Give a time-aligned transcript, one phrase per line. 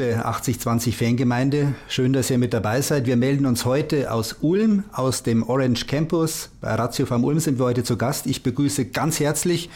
[0.00, 1.74] liebe 8020 Fangemeinde.
[1.88, 3.06] Schön, dass ihr mit dabei seid.
[3.06, 6.48] Wir melden uns heute aus Ulm, aus dem Orange Campus.
[6.62, 8.26] Bei Ratio Farm Ulm sind wir heute zu Gast.
[8.26, 9.68] Ich begrüße ganz herzlich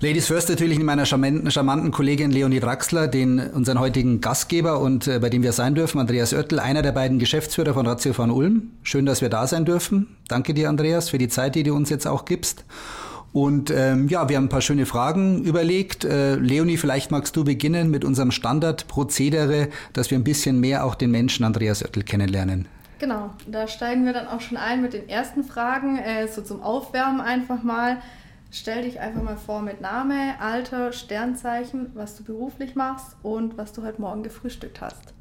[0.00, 5.08] Ladies First natürlich mit meiner charmanten, charmanten Kollegin Leonie Draxler, den, unseren heutigen Gastgeber und
[5.08, 8.30] äh, bei dem wir sein dürfen, Andreas Oertel, einer der beiden Geschäftsführer von Ratio Farm
[8.30, 8.72] Ulm.
[8.82, 10.16] Schön, dass wir da sein dürfen.
[10.28, 12.66] Danke dir, Andreas, für die Zeit, die du uns jetzt auch gibst.
[13.36, 16.06] Und ähm, ja, wir haben ein paar schöne Fragen überlegt.
[16.06, 20.94] Äh, Leonie, vielleicht magst du beginnen mit unserem Standardprozedere, dass wir ein bisschen mehr auch
[20.94, 22.66] den Menschen Andreas Oettel kennenlernen.
[22.98, 26.62] Genau, da steigen wir dann auch schon ein mit den ersten Fragen, äh, so zum
[26.62, 27.98] Aufwärmen einfach mal.
[28.50, 33.74] Stell dich einfach mal vor mit Name, Alter, Sternzeichen, was du beruflich machst und was
[33.74, 35.12] du heute Morgen gefrühstückt hast.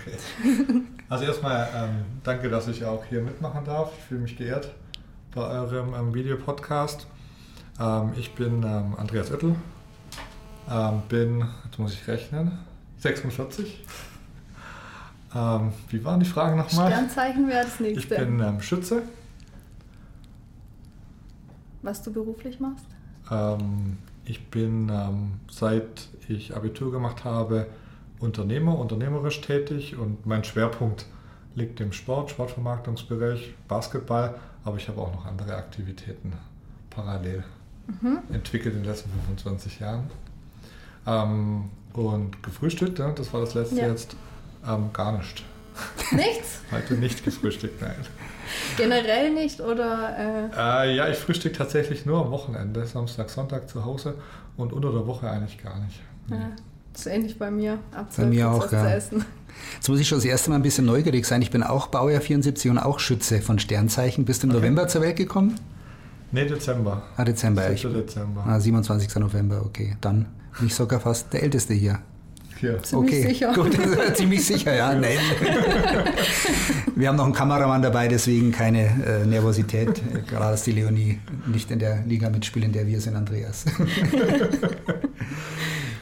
[0.00, 0.16] Okay.
[1.10, 3.92] Also erstmal ähm, danke, dass ich auch hier mitmachen darf.
[3.98, 4.72] Ich fühle mich geehrt
[5.34, 7.06] bei eurem ähm, Videopodcast.
[7.80, 9.56] Ähm, ich bin ähm, Andreas Oettel,
[10.70, 12.58] ähm, bin, jetzt muss ich rechnen,
[12.98, 13.84] 46.
[15.34, 16.92] Ähm, wie waren die Fragen nochmal?
[16.92, 18.00] Sternzeichen wäre das nächste.
[18.00, 19.02] Ich bin ähm, Schütze.
[21.82, 22.86] Was du beruflich machst?
[23.30, 24.90] Ähm, ich bin
[25.50, 27.66] seit ich Abitur gemacht habe
[28.20, 31.04] Unternehmer, unternehmerisch tätig und mein Schwerpunkt
[31.54, 36.32] liegt im Sport, Sportvermarktungsbereich, Basketball, aber ich habe auch noch andere Aktivitäten
[36.88, 37.44] parallel
[37.86, 38.18] mhm.
[38.32, 40.04] entwickelt in den letzten 25 Jahren.
[41.06, 43.88] Ähm, und gefrühstückt, ja, das war das letzte ja.
[43.88, 44.16] jetzt,
[44.66, 45.44] ähm, gar nicht.
[46.12, 46.60] Nichts?
[46.70, 47.96] Heute nicht gefrühstückt, nein.
[48.76, 50.50] Generell nicht oder?
[50.54, 50.90] Äh?
[50.90, 54.14] Äh, ja, ich frühstücke tatsächlich nur am Wochenende, Samstag, Sonntag zu Hause
[54.56, 56.00] und unter der Woche eigentlich gar nicht.
[56.30, 56.50] Ja,
[56.92, 58.80] das ist ähnlich bei mir, ab bei mir auch, ja.
[58.80, 59.24] zu essen.
[59.74, 61.42] Jetzt muss ich schon das erste Mal ein bisschen neugierig sein.
[61.42, 64.24] Ich bin auch Baujahr 74 und auch Schütze von Sternzeichen.
[64.24, 64.60] Bist du im okay.
[64.60, 65.58] November zur Welt gekommen?
[66.34, 67.00] Nee, Dezember.
[67.16, 67.70] Ah, Dezember.
[67.70, 68.44] Ich, Dezember.
[68.44, 69.14] Ah, 27.
[69.20, 69.96] November, okay.
[70.00, 70.26] Dann
[70.58, 72.00] bin ich sogar fast der Älteste hier.
[72.58, 72.82] Hier.
[72.82, 73.28] Ziemlich okay.
[73.28, 73.52] sicher.
[73.54, 73.78] Gut,
[74.14, 74.94] ziemlich sicher, ja.
[74.94, 75.18] Nein.
[76.96, 80.02] Wir haben noch einen Kameramann dabei, deswegen keine äh, Nervosität.
[80.28, 83.66] Gerade dass die Leonie nicht in der Liga mitspielt, in der wir sind, Andreas.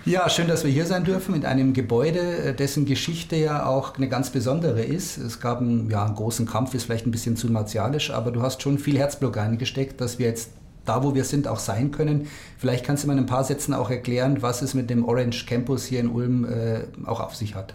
[0.05, 3.97] Ja, schön, dass wir hier sein dürfen in einem Gebäude, äh, dessen Geschichte ja auch
[3.97, 5.17] eine ganz besondere ist.
[5.17, 8.43] Es gab einen, ja, einen großen Kampf, ist vielleicht ein bisschen zu martialisch, aber du
[8.43, 10.51] hast schon viel Herzblock eingesteckt, dass wir jetzt
[10.85, 12.27] da, wo wir sind, auch sein können.
[12.59, 15.47] Vielleicht kannst du mal in ein paar Sätzen auch erklären, was es mit dem Orange
[15.47, 17.73] Campus hier in Ulm äh, auch auf sich hat.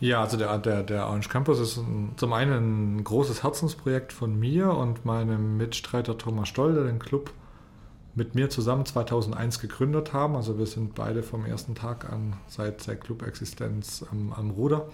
[0.00, 4.38] Ja, also der, der, der Orange Campus ist ein, zum einen ein großes Herzensprojekt von
[4.38, 7.32] mir und meinem Mitstreiter Thomas Stoll, der den Club
[8.16, 10.34] mit mir zusammen 2001 gegründet haben.
[10.34, 14.88] Also wir sind beide vom ersten Tag an seit der Club-Existenz am, am, Ruder.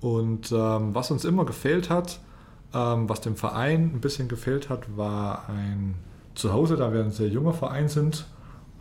[0.00, 2.20] Und ähm, was uns immer gefehlt hat,
[2.74, 5.94] ähm, was dem Verein ein bisschen gefehlt hat, war ein
[6.34, 8.26] Zuhause, da wir ein sehr junger Verein sind,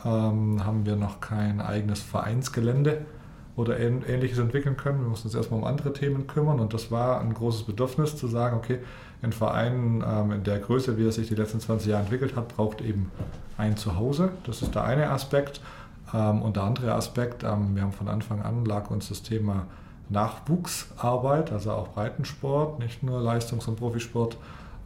[0.03, 3.06] ähm, haben wir noch kein eigenes Vereinsgelände
[3.56, 5.02] oder ähnliches entwickeln können.
[5.02, 8.28] Wir mussten uns erstmal um andere Themen kümmern und das war ein großes Bedürfnis zu
[8.28, 8.80] sagen, okay,
[9.22, 12.50] ein Verein ähm, in der Größe, wie er sich die letzten 20 Jahre entwickelt hat,
[12.50, 13.12] braucht eben
[13.58, 14.31] ein Zuhause.
[14.46, 15.62] Das ist der eine Aspekt.
[16.13, 19.68] Ähm, und der andere Aspekt, ähm, wir haben von Anfang an, lag uns das Thema
[20.09, 24.38] Nachwuchsarbeit, also auch Breitensport, nicht nur Leistungs- und Profisport,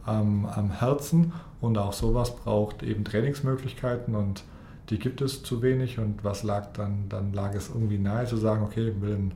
[0.06, 1.34] am Herzen.
[1.60, 4.42] Und auch sowas braucht eben Trainingsmöglichkeiten und
[4.90, 8.36] die gibt es zu wenig und was lag dann, dann lag es irgendwie nahe zu
[8.36, 9.32] sagen, okay, wir wollen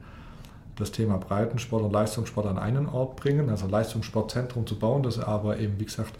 [0.76, 5.58] das Thema Breitensport und Leistungssport an einen Ort bringen, also Leistungssportzentrum zu bauen, das aber
[5.58, 6.14] eben, wie gesagt,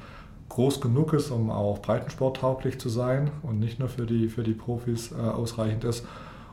[0.51, 4.53] groß genug ist, um auch breitensporttauglich zu sein und nicht nur für die, für die
[4.53, 6.07] Profis äh, ausreichend ist.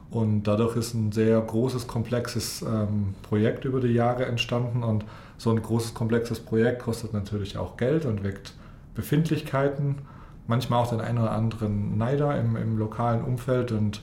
[0.10, 4.84] Und dadurch ist ein sehr großes, komplexes ähm, Projekt über die Jahre entstanden.
[4.84, 5.06] Und
[5.38, 8.54] so ein großes, komplexes Projekt kostet natürlich auch Geld und weckt
[8.96, 9.98] Befindlichkeiten
[10.50, 14.02] manchmal auch den einen oder anderen Neider im, im lokalen Umfeld und,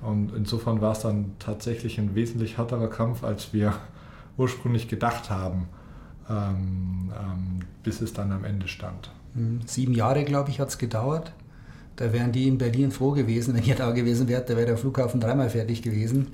[0.00, 3.74] und insofern war es dann tatsächlich ein wesentlich härterer Kampf, als wir
[4.38, 5.68] ursprünglich gedacht haben,
[6.30, 9.10] ähm, ähm, bis es dann am Ende stand.
[9.34, 11.32] Hm, sieben Jahre, glaube ich, hat es gedauert.
[11.96, 14.78] Da wären die in Berlin froh gewesen, wenn ihr da gewesen wärt, da wäre der
[14.78, 16.28] Flughafen dreimal fertig gewesen.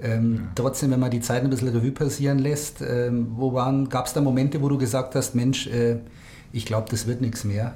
[0.00, 0.42] Ähm, ja.
[0.54, 4.22] Trotzdem, wenn man die Zeit ein bisschen Revue passieren lässt, ähm, wo gab es da
[4.22, 5.98] Momente, wo du gesagt hast, Mensch, äh,
[6.50, 7.74] ich glaube, das wird nichts mehr?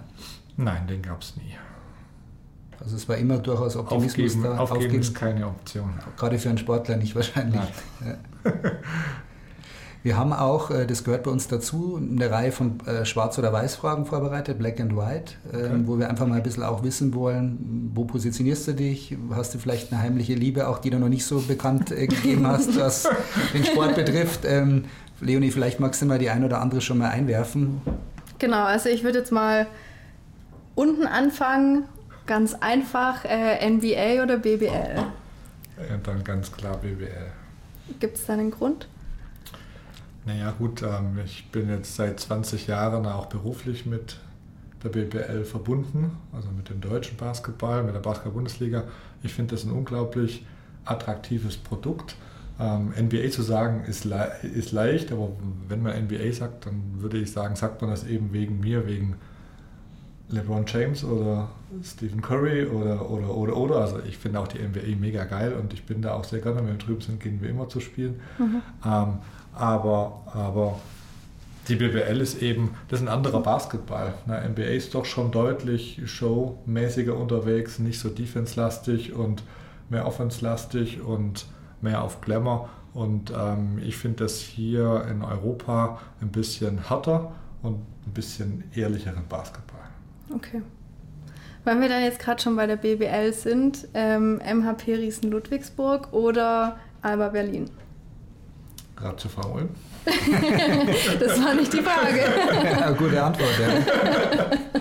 [0.57, 1.55] Nein, den gab es nie.
[2.81, 4.59] Also es war immer durchaus Optimismus aufgeben, da.
[4.59, 5.95] Aufgeben, aufgeben ist keine Option.
[6.17, 7.61] Gerade für einen Sportler nicht wahrscheinlich.
[10.07, 13.53] Wir haben auch, äh, das gehört bei uns dazu, eine Reihe von äh, Schwarz- oder
[13.53, 15.83] Weiß-Fragen vorbereitet, Black and White, ähm, okay.
[15.87, 19.17] wo wir einfach mal ein bisschen auch wissen wollen, wo positionierst du dich?
[19.33, 22.47] Hast du vielleicht eine heimliche Liebe, auch die du noch nicht so bekannt äh, gegeben
[22.47, 23.09] hast, was
[23.53, 24.45] den Sport betrifft?
[24.45, 24.85] Ähm,
[25.21, 27.81] Leonie, vielleicht magst du mal die ein oder andere schon mal einwerfen.
[28.39, 29.67] Genau, also ich würde jetzt mal
[30.77, 31.85] unten anfangen,
[32.27, 34.97] ganz einfach, äh, NBA oder BBL?
[34.97, 37.33] Ja, dann ganz klar BBL.
[37.99, 38.87] Gibt es da einen Grund?
[40.25, 44.19] Naja gut, ähm, ich bin jetzt seit 20 Jahren auch beruflich mit
[44.83, 48.85] der BBL verbunden, also mit dem deutschen Basketball, mit der Basketball-Bundesliga.
[49.23, 50.45] Ich finde das ein unglaublich
[50.85, 52.17] attraktives Produkt.
[52.59, 55.31] Ähm, NBA zu sagen ist, le ist leicht, aber
[55.69, 59.17] wenn man NBA sagt, dann würde ich sagen, sagt man das eben wegen mir, wegen
[60.29, 61.49] LeBron James oder
[61.83, 63.77] Stephen Curry oder oder oder oder.
[63.77, 66.59] Also ich finde auch die NBA mega geil und ich bin da auch sehr gerne,
[66.59, 68.21] wenn wir drüben sind, gehen wir immer zu spielen.
[68.39, 68.63] Mhm.
[68.85, 69.19] Ähm,
[69.55, 70.79] aber, aber
[71.69, 74.15] die BBL ist eben, das ist ein anderer Basketball.
[74.27, 74.49] Ne?
[74.49, 79.43] NBA ist doch schon deutlich showmäßiger unterwegs, nicht so defense-lastig und
[79.89, 81.47] mehr offense-lastig und
[81.81, 82.69] mehr auf Glamour.
[82.95, 87.33] Und ähm, ich finde das hier in Europa ein bisschen härter
[87.63, 87.77] und
[88.07, 89.76] ein bisschen ehrlicheren Basketball.
[90.35, 90.63] Okay.
[91.65, 96.79] Wenn wir dann jetzt gerade schon bei der BBL sind, ähm, MHP Riesen Ludwigsburg oder
[97.03, 97.71] Alba Berlin?
[98.97, 99.69] Gerade zu Frau Ulm.
[101.21, 102.21] das war nicht die Frage.
[102.81, 104.81] Ja, gute Antwort, ja.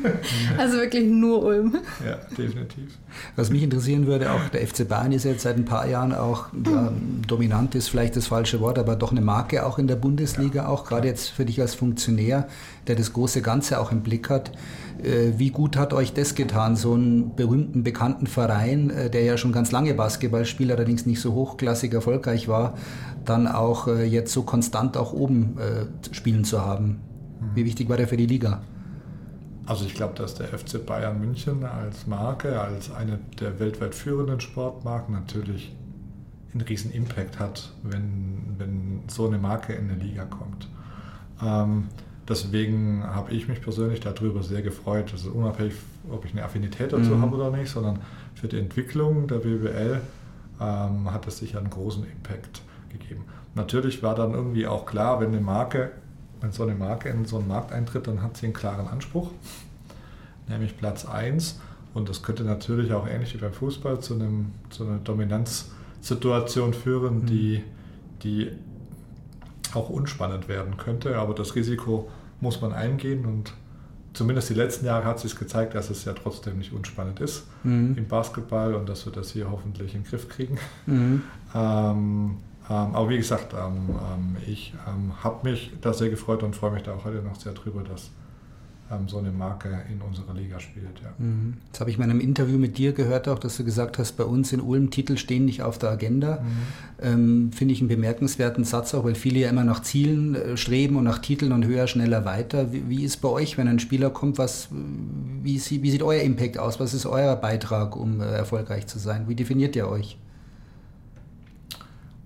[0.58, 1.76] Also wirklich nur Ulm.
[2.04, 2.98] Ja, definitiv.
[3.36, 6.46] Was mich interessieren würde, auch der FC Bayern ist jetzt seit ein paar Jahren auch
[6.64, 6.92] ja,
[7.26, 10.84] dominant, ist vielleicht das falsche Wort, aber doch eine Marke auch in der Bundesliga, auch
[10.84, 12.48] gerade jetzt für dich als Funktionär,
[12.86, 14.52] der das große Ganze auch im Blick hat.
[15.02, 19.36] Äh, wie gut hat euch das getan, so einen berühmten, bekannten Verein, äh, der ja
[19.36, 22.74] schon ganz lange Basketball spielt, allerdings nicht so hochklassig erfolgreich war,
[23.24, 25.56] dann auch äh, jetzt so konstant auch oben
[26.12, 27.00] spielen zu haben?
[27.54, 28.62] Wie wichtig war der für die Liga?
[29.66, 34.40] Also ich glaube, dass der FC Bayern München als Marke, als eine der weltweit führenden
[34.40, 35.74] Sportmarken natürlich
[36.52, 40.68] einen riesen Impact hat, wenn, wenn so eine Marke in eine Liga kommt.
[41.42, 41.88] Ähm,
[42.28, 45.12] deswegen habe ich mich persönlich darüber sehr gefreut.
[45.12, 45.74] Also unabhängig,
[46.10, 47.22] ob ich eine Affinität dazu mhm.
[47.22, 48.00] habe oder nicht, sondern
[48.34, 50.00] für die Entwicklung der BWL
[50.60, 53.24] ähm, hat es sicher einen großen Impact gegeben.
[53.54, 55.92] Natürlich war dann irgendwie auch klar, wenn eine Marke
[56.40, 59.30] wenn so eine Marke in so einen Markt eintritt, dann hat sie einen klaren Anspruch,
[60.48, 61.60] nämlich Platz 1.
[61.92, 67.22] Und das könnte natürlich auch ähnlich wie beim Fußball zu, einem, zu einer Dominanzsituation führen,
[67.22, 67.26] mhm.
[67.26, 67.62] die,
[68.22, 68.52] die
[69.74, 71.18] auch unspannend werden könnte.
[71.18, 72.08] Aber das Risiko
[72.40, 73.52] muss man eingehen und
[74.12, 77.94] zumindest die letzten Jahre hat sich gezeigt, dass es ja trotzdem nicht unspannend ist mhm.
[77.96, 80.58] im Basketball und dass wir das hier hoffentlich in den Griff kriegen.
[80.86, 81.22] Mhm.
[81.54, 82.36] Ähm,
[82.74, 84.72] aber wie gesagt, ähm, ähm, ich
[85.22, 88.10] habe mich da sehr gefreut und freue mich da auch heute noch sehr drüber, dass
[89.06, 91.00] so eine Marke in unserer Liga spielt.
[91.00, 91.12] Ja.
[91.18, 91.58] Mhm.
[91.70, 94.24] Das habe ich in einem Interview mit dir gehört, auch dass du gesagt hast, bei
[94.24, 96.40] uns in Ulm Titel stehen nicht auf der Agenda.
[96.40, 96.46] Mhm.
[97.00, 100.96] Ähm, Finde ich einen bemerkenswerten Satz auch, weil viele ja immer nach Zielen äh, streben
[100.96, 102.72] und nach Titeln und höher, schneller, weiter.
[102.72, 106.58] Wie, wie, ist bei euch, wenn ein Spieler kommt, was, wie, wie sieht euer Impact
[106.58, 106.80] aus?
[106.80, 109.28] Was ist euer Beitrag, um äh, erfolgreich zu sein?
[109.28, 110.18] Wie definiert ihr euch?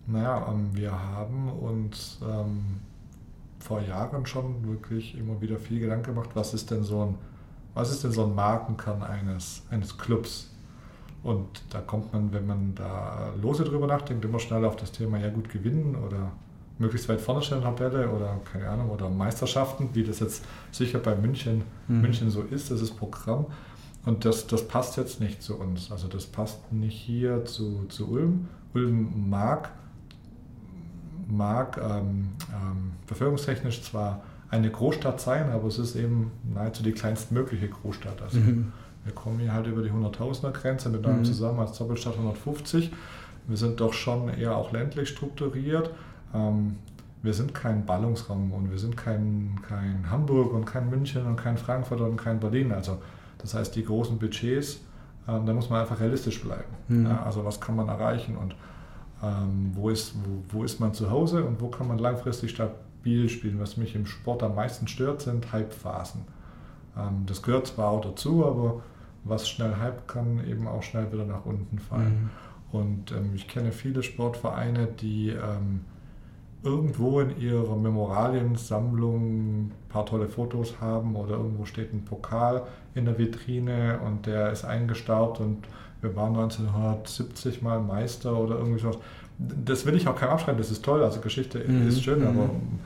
[0.06, 2.80] Naja, ähm, wir haben uns ähm,
[3.58, 7.14] vor Jahren schon wirklich immer wieder viel Gedanken gemacht, was ist denn so ein,
[7.72, 10.50] was ist denn so ein Markenkern eines, eines Clubs?
[11.22, 15.18] Und da kommt man, wenn man da lose drüber nachdenkt, immer schnell auf das Thema
[15.18, 16.32] ja gut gewinnen oder
[16.78, 21.14] möglichst weit vorne stellen Tabelle oder keine Ahnung oder Meisterschaften, wie das jetzt sicher bei
[21.14, 22.02] München, mhm.
[22.02, 23.46] München so ist, das ist Programm.
[24.04, 25.90] Und das, das passt jetzt nicht zu uns.
[25.90, 28.48] Also das passt nicht hier zu, zu Ulm.
[28.74, 29.70] Ulm mag
[31.28, 37.68] mag ähm, ähm, bevölkerungstechnisch zwar eine Großstadt sein, aber es ist eben nahezu die kleinstmögliche
[37.68, 38.22] Großstadt.
[38.22, 38.72] Also mhm.
[39.04, 41.24] wir kommen hier halt über die 100.000er Grenze mit einem mhm.
[41.24, 42.92] zusammen als Doppelstadt 150.
[43.46, 45.90] Wir sind doch schon eher auch ländlich strukturiert.
[46.32, 46.76] Ähm,
[47.22, 51.56] wir sind kein Ballungsraum und wir sind kein, kein Hamburg und kein München und kein
[51.56, 52.70] Frankfurt und kein Berlin.
[52.70, 52.98] Also
[53.38, 54.80] das heißt, die großen Budgets,
[55.26, 56.64] ähm, da muss man einfach realistisch bleiben.
[56.88, 57.06] Mhm.
[57.06, 58.54] Ja, also was kann man erreichen und
[59.22, 63.28] ähm, wo, ist, wo, wo ist man zu Hause und wo kann man langfristig stabil
[63.28, 63.60] spielen.
[63.60, 66.22] Was mich im Sport am meisten stört, sind Hypephasen.
[66.96, 68.82] Ähm, das gehört zwar auch dazu, aber
[69.24, 72.30] was schnell hype kann, eben auch schnell wieder nach unten fallen.
[72.72, 72.78] Mhm.
[72.78, 75.84] Und ähm, ich kenne viele Sportvereine, die ähm,
[76.64, 82.62] irgendwo in ihrer Memoraliensammlung ein paar tolle Fotos haben oder irgendwo steht ein Pokal
[82.94, 85.58] in der Vitrine und der ist eingestaubt und
[86.00, 88.98] wir waren 1970 mal Meister oder irgendwie sowas.
[89.38, 91.88] Das will ich auch keinem abschreiben, das ist toll, also Geschichte mhm.
[91.88, 92.80] ist schön, aber, mhm.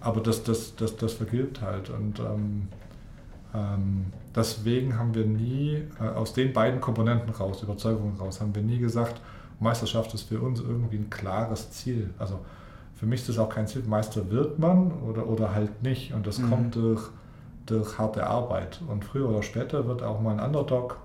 [0.00, 1.90] aber das, das, das, das vergilbt halt.
[1.90, 2.68] Und ähm,
[3.54, 8.62] ähm, deswegen haben wir nie, äh, aus den beiden Komponenten raus, Überzeugungen raus, haben wir
[8.62, 9.20] nie gesagt,
[9.60, 12.10] Meisterschaft ist für uns irgendwie ein klares Ziel.
[12.18, 12.40] Also
[12.94, 16.14] für mich ist das auch kein Ziel, Meister wird man oder, oder halt nicht.
[16.14, 16.50] Und das mhm.
[16.50, 17.10] kommt durch,
[17.66, 18.80] durch harte Arbeit.
[18.88, 20.98] Und früher oder später wird auch mal ein Underdog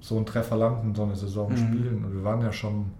[0.00, 1.56] so einen Treffer landen, so eine Saison mhm.
[1.56, 2.04] spielen.
[2.04, 2.92] Und wir waren ja schon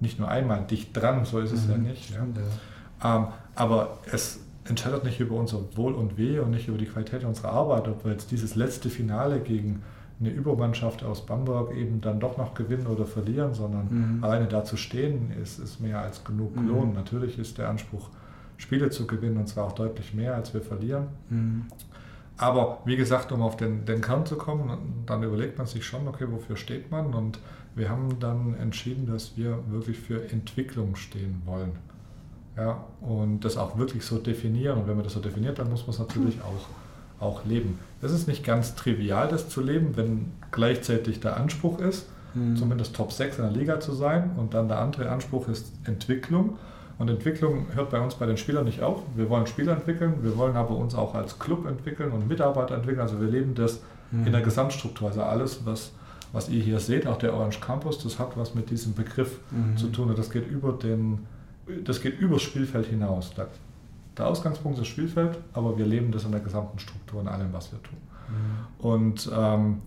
[0.00, 1.70] nicht nur einmal dicht dran, so ist es mhm.
[1.70, 2.10] ja nicht.
[2.10, 3.16] Ja.
[3.16, 7.24] Ähm, aber es entscheidet nicht über unser Wohl und Weh und nicht über die Qualität
[7.24, 9.82] unserer Arbeit, ob wir jetzt dieses letzte Finale gegen
[10.20, 14.24] eine Übermannschaft aus Bamberg eben dann doch noch gewinnen oder verlieren, sondern mhm.
[14.24, 16.68] alleine da zu stehen, ist, ist mehr als genug mhm.
[16.68, 16.92] Lohn.
[16.92, 18.10] Natürlich ist der Anspruch,
[18.58, 21.08] Spiele zu gewinnen und zwar auch deutlich mehr, als wir verlieren.
[21.30, 21.64] Mhm.
[22.36, 26.06] Aber wie gesagt, um auf den, den Kern zu kommen, dann überlegt man sich schon,
[26.08, 27.14] okay, wofür steht man?
[27.14, 27.38] Und
[27.74, 31.72] wir haben dann entschieden, dass wir wirklich für Entwicklung stehen wollen.
[32.56, 34.78] Ja, und das auch wirklich so definieren.
[34.78, 36.42] Und wenn man das so definiert, dann muss man es natürlich hm.
[36.42, 36.66] auch,
[37.20, 37.78] auch leben.
[38.02, 42.56] Es ist nicht ganz trivial, das zu leben, wenn gleichzeitig der Anspruch ist, mhm.
[42.56, 44.30] zumindest Top 6 in der Liga zu sein.
[44.36, 46.58] Und dann der andere Anspruch ist Entwicklung.
[46.98, 49.02] Und Entwicklung hört bei uns bei den Spielern nicht auf.
[49.16, 53.00] Wir wollen Spieler entwickeln, wir wollen aber uns auch als Club entwickeln und Mitarbeiter entwickeln.
[53.00, 54.26] Also wir leben das mhm.
[54.26, 55.08] in der Gesamtstruktur.
[55.08, 55.92] Also alles, was,
[56.32, 59.76] was ihr hier seht, auch der Orange Campus, das hat was mit diesem Begriff mhm.
[59.76, 60.10] zu tun.
[60.10, 61.26] Und das geht über den,
[61.84, 63.32] das geht übers Spielfeld hinaus.
[63.34, 63.48] Der,
[64.20, 67.52] der Ausgangspunkt ist das Spielfeld, aber wir leben das in der gesamten Struktur, in allem,
[67.52, 67.98] was wir tun.
[68.28, 68.84] Mhm.
[68.86, 69.82] Und ähm,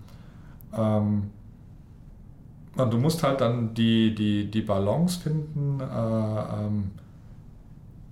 [0.75, 1.29] ähm,
[2.75, 6.91] du musst halt dann die, die, die Balance finden, äh, ähm,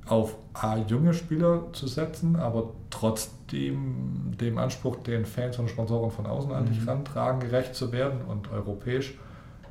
[0.06, 6.25] auf A, junge Spieler zu setzen, aber trotzdem dem Anspruch, den Fans und Sponsoren von
[6.25, 6.90] außen an dich mhm.
[6.90, 9.18] rantragen, gerecht zu werden und europäisch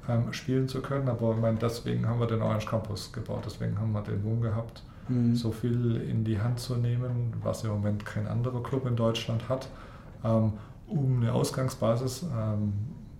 [0.09, 1.09] ähm, spielen zu können.
[1.09, 4.41] Aber ich meine, deswegen haben wir den Orange Campus gebaut, deswegen haben wir den Mumm
[4.41, 5.35] gehabt, mhm.
[5.35, 9.49] so viel in die Hand zu nehmen, was im Moment kein anderer Club in Deutschland
[9.49, 9.69] hat,
[10.25, 10.53] ähm,
[10.87, 12.73] um eine Ausgangsbasis, ähm,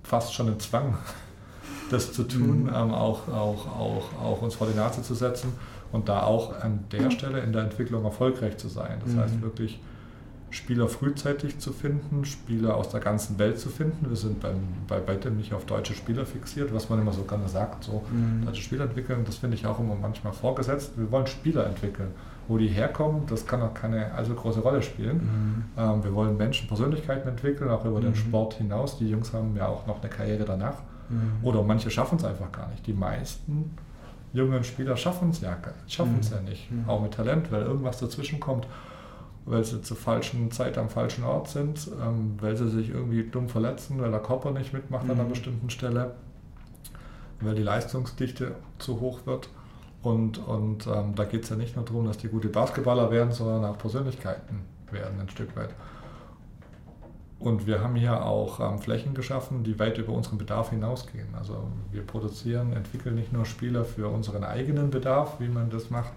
[0.03, 0.97] fast schon ein Zwang,
[1.91, 2.69] das zu tun, mhm.
[2.69, 5.53] ähm, auch, auch, auch, auch uns vor die Nase zu setzen
[5.93, 9.01] und da auch an der Stelle in der Entwicklung erfolgreich zu sein.
[9.05, 9.21] Das mhm.
[9.21, 9.81] heißt wirklich
[10.51, 14.09] Spieler frühzeitig zu finden, Spieler aus der ganzen Welt zu finden.
[14.09, 14.57] Wir sind beim,
[14.89, 18.45] bei weitem nicht auf deutsche Spieler fixiert, was man immer so gerne sagt, so mhm.
[18.45, 20.93] deutsche Spieler entwickeln, das finde ich auch immer manchmal vorgesetzt.
[20.97, 22.09] Wir wollen Spieler entwickeln.
[22.49, 25.19] Wo die herkommen, das kann auch keine allzu große Rolle spielen.
[25.19, 25.65] Mhm.
[25.77, 28.07] Ähm, wir wollen Menschen, Persönlichkeiten entwickeln, auch über mhm.
[28.07, 28.99] den Sport hinaus.
[28.99, 30.79] Die Jungs haben ja auch noch eine Karriere danach.
[31.09, 31.45] Mhm.
[31.45, 32.85] Oder manche schaffen es einfach gar nicht.
[32.89, 33.77] Die meisten
[34.33, 36.37] jungen Spieler schaffen es ja, schaffen es mhm.
[36.37, 36.71] ja nicht.
[36.71, 36.89] Mhm.
[36.89, 38.67] Auch mit Talent, weil irgendwas dazwischen kommt,
[39.45, 43.49] weil sie zur falschen Zeit am falschen Ort sind, ähm, weil sie sich irgendwie dumm
[43.49, 45.11] verletzen, weil der Körper nicht mitmacht mhm.
[45.11, 45.33] an einer mhm.
[45.33, 46.15] bestimmten Stelle,
[47.41, 49.49] weil die Leistungsdichte zu hoch wird.
[50.03, 53.33] Und, und ähm, da geht es ja nicht nur darum, dass die gute Basketballer werden,
[53.33, 55.71] sondern auch Persönlichkeiten werden ein Stück weit.
[57.39, 61.35] Und wir haben hier auch ähm, Flächen geschaffen, die weit über unseren Bedarf hinausgehen.
[61.35, 66.13] Also wir produzieren, entwickeln nicht nur Spieler für unseren eigenen Bedarf, wie man das macht,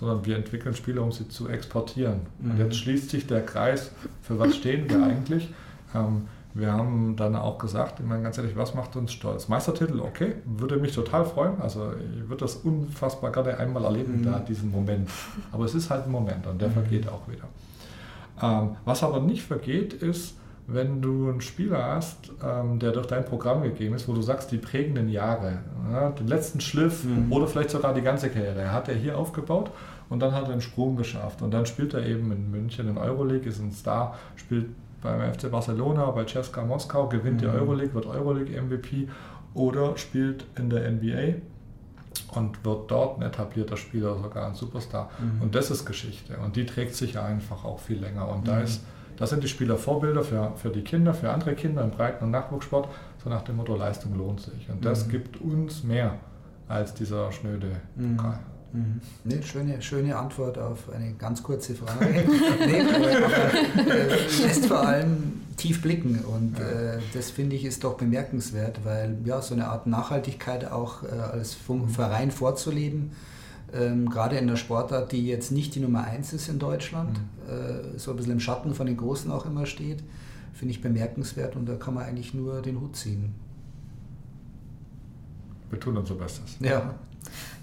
[0.00, 2.20] sondern wir entwickeln Spieler, um sie zu exportieren.
[2.40, 2.52] Mhm.
[2.52, 3.92] Und jetzt schließt sich der Kreis,
[4.22, 5.50] für was stehen wir eigentlich?
[5.94, 6.22] Ähm,
[6.54, 9.48] wir haben dann auch gesagt, ich meine ganz ehrlich, was macht uns stolz?
[9.48, 11.60] Meistertitel, okay, würde mich total freuen.
[11.60, 14.24] Also ich würde das unfassbar gerne einmal erleben, mhm.
[14.24, 15.10] da diesen Moment.
[15.52, 16.72] Aber es ist halt ein Moment und der mhm.
[16.72, 17.44] vergeht auch wieder.
[18.42, 20.34] Ähm, was aber nicht vergeht, ist,
[20.66, 24.52] wenn du einen Spieler hast, ähm, der durch dein Programm gegeben ist, wo du sagst,
[24.52, 25.58] die prägenden Jahre,
[25.92, 27.32] ja, den letzten Schliff mhm.
[27.32, 29.70] oder vielleicht sogar die ganze Karriere, hat er hier aufgebaut
[30.08, 31.42] und dann hat er einen Sprung geschafft.
[31.42, 34.66] Und dann spielt er eben in München in Euroleague, ist ein Star, spielt
[35.02, 37.38] beim FC Barcelona, bei Ceska Moskau, gewinnt mhm.
[37.38, 39.08] die Euroleague, wird Euroleague MVP
[39.54, 41.40] oder spielt in der NBA
[42.34, 45.10] und wird dort ein etablierter Spieler, sogar ein Superstar.
[45.18, 45.42] Mhm.
[45.42, 48.28] Und das ist Geschichte und die trägt sich ja einfach auch viel länger.
[48.28, 48.64] Und da mhm.
[48.64, 48.82] ist
[49.20, 52.30] da sind die Spieler Vorbilder für, für die Kinder, für andere Kinder im Breiten- und
[52.30, 52.88] Nachwuchssport,
[53.22, 54.70] so nach dem Motto, Leistung lohnt sich.
[54.70, 55.10] Und das mhm.
[55.10, 56.14] gibt uns mehr
[56.68, 58.16] als dieser schnöde mhm.
[58.16, 58.38] Pokal.
[58.72, 59.00] Mhm.
[59.24, 62.06] Nee, schöne, schöne Antwort auf eine ganz kurze Frage.
[62.66, 64.08] nee, aber, äh,
[64.42, 66.94] lässt vor allem tief blicken und ja.
[66.94, 71.08] äh, das finde ich ist doch bemerkenswert, weil ja so eine Art Nachhaltigkeit auch äh,
[71.08, 71.58] als
[71.88, 73.12] Verein vorzuleben,
[73.74, 77.94] ähm, gerade in der Sportart, die jetzt nicht die Nummer 1 ist in Deutschland, mhm.
[77.94, 80.02] äh, so ein bisschen im Schatten von den Großen auch immer steht,
[80.52, 83.34] finde ich bemerkenswert und da kann man eigentlich nur den Hut ziehen.
[85.70, 86.56] Wir tun unser Bestes.
[86.60, 86.94] Ja.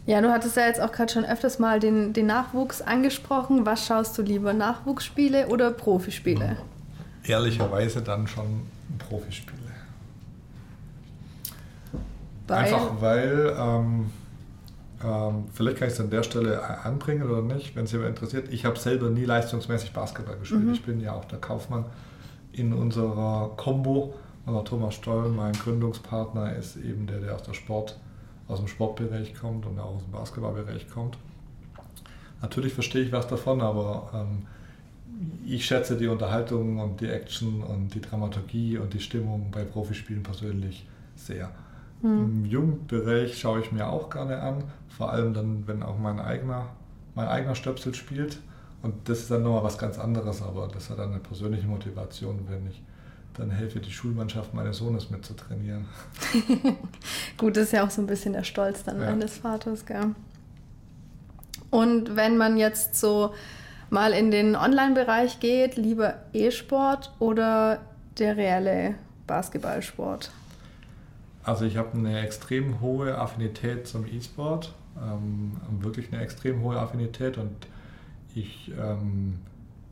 [0.06, 3.66] Ja, du hattest ja jetzt auch gerade schon öfters mal den, den Nachwuchs angesprochen.
[3.66, 6.56] Was schaust du lieber, Nachwuchsspiele oder Profispiele?
[7.26, 8.62] Ehrlicherweise dann schon
[8.98, 9.58] Profispiele.
[12.48, 12.58] Weil?
[12.58, 14.10] Einfach weil ähm,
[15.04, 18.52] ähm, vielleicht kann ich es an der Stelle anbringen oder nicht, wenn es jemand interessiert.
[18.52, 20.64] Ich habe selber nie leistungsmäßig Basketball gespielt.
[20.64, 20.74] Mhm.
[20.74, 21.86] Ich bin ja auch der Kaufmann
[22.52, 24.16] in unserer Combo.
[24.46, 28.00] Also Thomas Stoll, mein Gründungspartner, ist eben der, der aus, der Sport,
[28.48, 31.18] aus dem Sportbereich kommt und auch aus dem Basketballbereich kommt.
[32.42, 34.48] Natürlich verstehe ich was davon, aber ähm,
[35.46, 40.24] ich schätze die Unterhaltung und die Action und die Dramaturgie und die Stimmung bei Profispielen
[40.24, 41.52] persönlich sehr.
[42.02, 42.24] Mhm.
[42.24, 46.68] Im Jugendbereich schaue ich mir auch gerne an, vor allem dann, wenn auch mein eigener,
[47.16, 48.40] mein eigener Stöpsel spielt.
[48.84, 52.46] Und das ist dann nochmal was ganz anderes, aber das hat dann eine persönliche Motivation,
[52.48, 52.82] wenn ich
[53.38, 55.86] dann helfe, die Schulmannschaft meines Sohnes mit zu trainieren.
[57.38, 59.10] Gut, das ist ja auch so ein bisschen der Stolz dann ja.
[59.10, 60.16] meines Vaters, gell?
[61.70, 63.34] Und wenn man jetzt so
[63.90, 67.80] mal in den Online-Bereich geht, lieber E-Sport oder
[68.18, 68.96] der reelle
[69.28, 70.32] Basketballsport?
[71.48, 77.38] Also ich habe eine extrem hohe Affinität zum E-Sport, ähm, wirklich eine extrem hohe Affinität
[77.38, 77.56] und
[78.36, 79.40] ich ähm,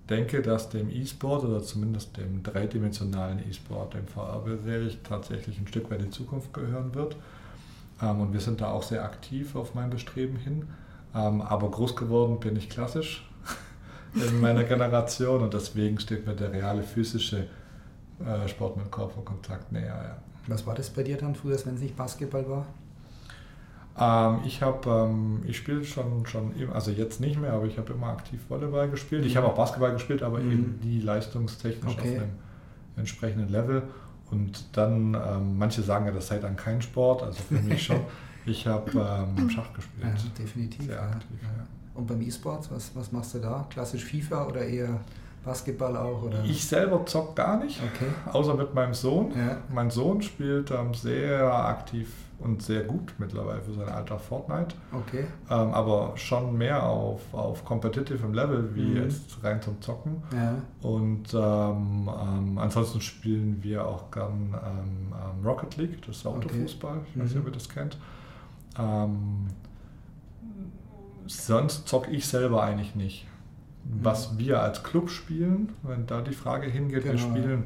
[0.10, 6.02] denke, dass dem E-Sport oder zumindest dem dreidimensionalen E-Sport, dem VR-Bereich tatsächlich ein Stück weit
[6.02, 7.16] in Zukunft gehören wird.
[8.02, 10.68] Ähm, und wir sind da auch sehr aktiv auf mein Bestreben hin.
[11.16, 13.30] Ähm, aber groß geworden bin ich klassisch
[14.14, 17.48] in meiner Generation und deswegen steht mir der reale physische
[18.20, 20.04] äh, Sport mit Körperkontakt näher.
[20.04, 20.35] Ja.
[20.48, 22.66] Was war das bei dir dann früher, wenn es nicht Basketball war?
[23.98, 27.94] Ähm, ich habe, ähm, ich spiele schon, schon, also jetzt nicht mehr, aber ich habe
[27.94, 29.26] immer aktiv Volleyball gespielt.
[29.26, 30.52] Ich habe auch Basketball gespielt, aber mhm.
[30.52, 32.18] eben nie leistungstechnisch okay.
[32.18, 32.32] auf einem
[32.98, 33.84] entsprechenden Level.
[34.32, 38.00] Und dann, ähm, manche sagen ja, das sei dann kein Sport, also für mich schon.
[38.48, 40.06] Ich habe ähm, Schach gespielt.
[40.06, 40.86] Ja, definitiv.
[40.86, 41.48] Sehr aktiv, ja.
[41.48, 41.68] Ja.
[41.96, 43.66] Und beim E-Sport, was, was machst du da?
[43.72, 45.00] Klassisch FIFA oder eher
[45.46, 46.24] Basketball auch?
[46.24, 46.44] Oder?
[46.44, 48.08] Ich selber zock gar nicht, okay.
[48.32, 49.32] außer mit meinem Sohn.
[49.32, 49.58] Ja.
[49.70, 54.76] Mein Sohn spielt ähm, sehr aktiv und sehr gut mittlerweile für sein Alter Fortnite.
[54.92, 55.26] Okay.
[55.50, 59.04] Ähm, aber schon mehr auf, auf competitive Level wie mhm.
[59.04, 60.24] jetzt rein zum Zocken.
[60.34, 60.56] Ja.
[60.82, 66.98] Und ähm, ähm, ansonsten spielen wir auch gern ähm, ähm, Rocket League, das ist Autofußball.
[66.98, 67.06] Okay.
[67.14, 67.98] Ich weiß nicht, ob ihr das kennt.
[68.78, 69.48] Ähm,
[71.28, 73.28] sonst zocke ich selber eigentlich nicht
[74.02, 77.14] was wir als Club spielen, wenn da die Frage hingeht, genau.
[77.14, 77.64] wir spielen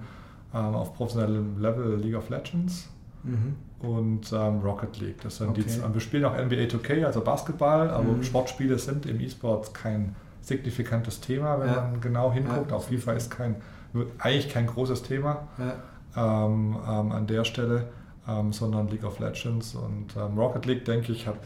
[0.53, 2.89] ähm, auf professionellem Level League of Legends
[3.23, 3.55] mhm.
[3.79, 5.21] und ähm, Rocket League.
[5.21, 5.63] Das sind okay.
[5.65, 8.23] die, wir spielen auch NBA 2K, also Basketball, aber mhm.
[8.23, 11.75] Sportspiele sind im E-Sport kein signifikantes Thema, wenn ja.
[11.75, 12.71] man genau hinguckt.
[12.71, 12.77] Ja.
[12.77, 13.55] Auf FIFA ist kein,
[14.17, 16.45] eigentlich kein großes Thema ja.
[16.45, 17.87] ähm, ähm an der Stelle,
[18.27, 21.39] ähm, sondern League of Legends und ähm, Rocket League, denke ich, hat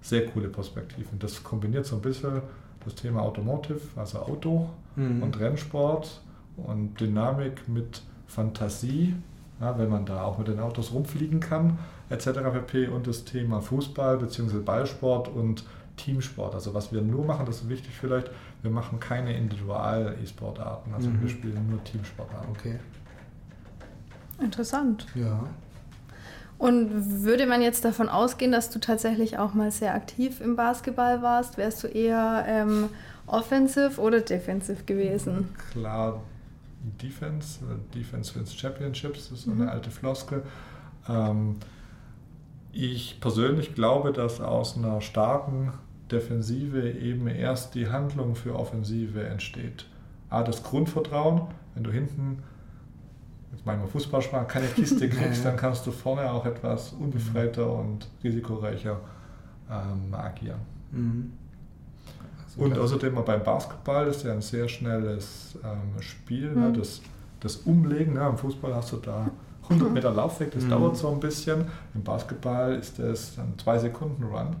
[0.00, 1.18] sehr coole Perspektiven.
[1.18, 2.40] Das kombiniert so ein bisschen
[2.86, 5.22] das Thema Automotive, also Auto mhm.
[5.22, 6.22] und Rennsport
[6.56, 9.14] und Dynamik mit Fantasie,
[9.60, 12.26] ja, wenn man da auch mit den Autos rumfliegen kann, etc.
[12.52, 12.88] pp.
[12.88, 14.58] Und das Thema Fußball bzw.
[14.58, 15.64] Ballsport und
[15.96, 16.54] Teamsport.
[16.54, 18.30] Also was wir nur machen, das ist wichtig vielleicht,
[18.62, 21.22] wir machen keine Individual-E-Sportarten, also mhm.
[21.22, 22.50] wir spielen nur Teamsportarten.
[22.50, 22.78] Okay.
[24.40, 25.06] Interessant.
[25.14, 25.44] Ja.
[26.58, 31.20] Und würde man jetzt davon ausgehen, dass du tatsächlich auch mal sehr aktiv im Basketball
[31.20, 32.88] warst, wärst du eher ähm,
[33.26, 35.48] offensive oder defensive gewesen?
[35.72, 36.22] Klar,
[37.02, 37.60] Defense.
[37.94, 39.68] Defense wins Championships, das ist so eine mhm.
[39.68, 40.44] alte Floskel.
[41.08, 41.56] Ähm,
[42.72, 45.72] ich persönlich glaube, dass aus einer starken
[46.10, 49.86] Defensive eben erst die Handlung für Offensive entsteht.
[50.30, 51.42] A, das Grundvertrauen,
[51.74, 52.42] wenn du hinten
[53.56, 59.00] jetzt manchmal Fußballsprache, keine Kiste kriegst, dann kannst du vorne auch etwas unbefreiter und risikoreicher
[59.70, 60.60] ähm, agieren.
[60.92, 61.32] Mhm.
[62.44, 66.52] Also und außerdem beim Basketball ist ja ein sehr schnelles ähm, Spiel.
[66.52, 66.54] Ne?
[66.54, 66.60] Mhm.
[66.60, 66.72] Ne?
[66.78, 67.00] Das,
[67.40, 68.26] das Umlegen, ne?
[68.28, 69.30] im Fußball hast du da
[69.64, 70.70] 100 Meter Laufweg, das mhm.
[70.70, 71.66] dauert so ein bisschen.
[71.94, 74.56] Im Basketball ist das ein 2 Sekunden Run,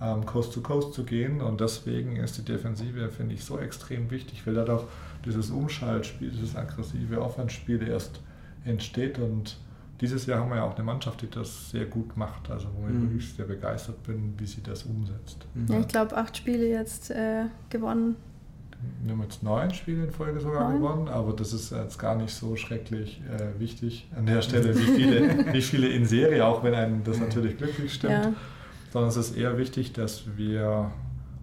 [0.00, 4.10] ähm, Coast to Coast zu gehen und deswegen ist die Defensive, finde ich, so extrem
[4.10, 4.82] wichtig, weil dadurch
[5.24, 8.20] dieses Umschaltspiel, dieses aggressive Offenspiel erst
[8.64, 9.18] entsteht.
[9.18, 9.58] Und
[10.00, 12.50] dieses Jahr haben wir ja auch eine Mannschaft, die das sehr gut macht.
[12.50, 13.02] Also wo ich mhm.
[13.02, 15.46] wirklich sehr begeistert bin, wie sie das umsetzt.
[15.68, 18.16] Ja, ich glaube, acht Spiele jetzt äh, gewonnen.
[19.02, 20.80] Wir haben jetzt neun Spiele in Folge sogar neun?
[20.80, 24.84] gewonnen, aber das ist jetzt gar nicht so schrecklich äh, wichtig an der Stelle, wie
[24.84, 28.12] viele, wie viele in Serie, auch wenn einem das natürlich glücklich stimmt.
[28.12, 28.32] Ja.
[28.90, 30.90] Sondern es ist eher wichtig, dass wir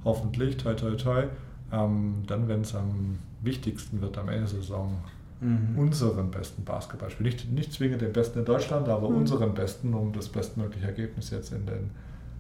[0.03, 1.23] hoffentlich, toi toi toi,
[1.71, 4.97] ähm, dann, wenn es am wichtigsten wird am Ende der Saison,
[5.39, 5.77] mhm.
[5.77, 7.29] unseren besten Basketball spielen.
[7.29, 9.17] Nicht, nicht zwingend den besten in Deutschland, aber mhm.
[9.17, 11.91] unseren besten, um das bestmögliche Ergebnis jetzt in den,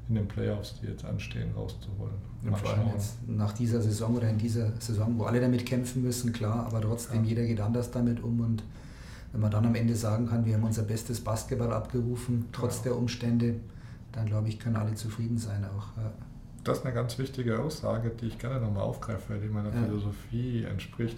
[0.09, 2.15] in den Playoffs, die jetzt anstehen, rauszuholen.
[2.43, 6.03] Und vor allem jetzt nach dieser Saison oder in dieser Saison, wo alle damit kämpfen
[6.03, 7.29] müssen, klar, aber trotzdem ja.
[7.29, 8.63] jeder geht anders damit um und
[9.33, 12.83] wenn man dann am Ende sagen kann, wir haben unser bestes Basketball abgerufen, trotz ja.
[12.83, 13.55] der Umstände,
[14.13, 15.97] dann glaube ich, können alle zufrieden sein auch.
[15.97, 16.11] Ja.
[16.63, 21.17] Das ist eine ganz wichtige Aussage, die ich gerne nochmal aufgreife, die meiner Philosophie entspricht.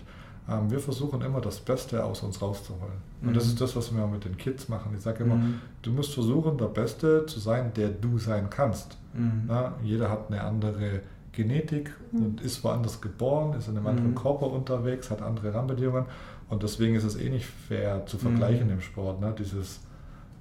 [0.49, 2.93] Ähm, wir versuchen immer das Beste aus uns rauszuholen.
[3.21, 3.33] Und mhm.
[3.33, 4.93] das ist das, was wir mit den Kids machen.
[4.95, 5.61] Ich sage immer, mhm.
[5.81, 8.97] du musst versuchen, der Beste zu sein, der du sein kannst.
[9.13, 9.43] Mhm.
[9.49, 12.25] Ja, jeder hat eine andere Genetik mhm.
[12.25, 14.15] und ist woanders geboren, ist in einem anderen mhm.
[14.15, 16.05] Körper unterwegs, hat andere Rahmenbedingungen.
[16.49, 18.73] Und deswegen ist es eh nicht fair zu vergleichen mhm.
[18.73, 19.21] im Sport.
[19.21, 19.33] Ne?
[19.37, 19.81] Dieses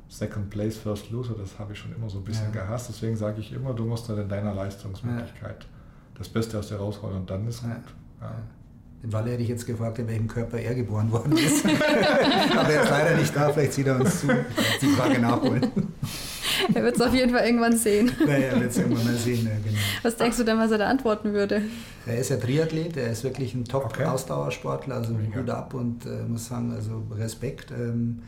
[0.08, 2.62] Second Place, First Loser, das habe ich schon immer so ein bisschen ja.
[2.62, 2.88] gehasst.
[2.88, 5.68] Deswegen sage ich immer, du musst dann in deiner Leistungsmöglichkeit ja.
[6.16, 7.70] das Beste aus dir rausholen und dann ist gut.
[8.20, 8.34] Ja.
[9.02, 11.64] Den Walle hätte ich jetzt gefragt, in welchem Körper er geboren worden ist.
[12.56, 14.26] Aber er ist leider nicht da, vielleicht sieht er uns zu.
[14.82, 15.70] Die Frage nachholen.
[16.74, 18.10] Er wird es auf jeden Fall irgendwann sehen.
[18.18, 19.78] Naja, er wird es irgendwann mal sehen, ja, genau.
[20.02, 21.62] Was denkst du denn, was er da antworten würde?
[22.06, 26.48] Er ist ja Triathlet, er ist wirklich ein Top-Ausdauersportler, also Hut ab und äh, muss
[26.48, 27.70] sagen, also Respekt.
[27.70, 28.22] Ähm,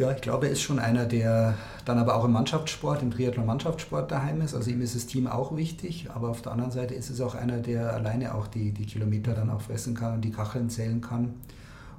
[0.00, 4.10] ja, ich glaube, er ist schon einer, der dann aber auch im Mannschaftssport, im Triathlon-Mannschaftssport
[4.10, 4.54] daheim ist.
[4.54, 7.34] Also ihm ist das Team auch wichtig, aber auf der anderen Seite ist es auch
[7.34, 11.00] einer, der alleine auch die, die Kilometer dann auch fressen kann und die Kacheln zählen
[11.00, 11.34] kann.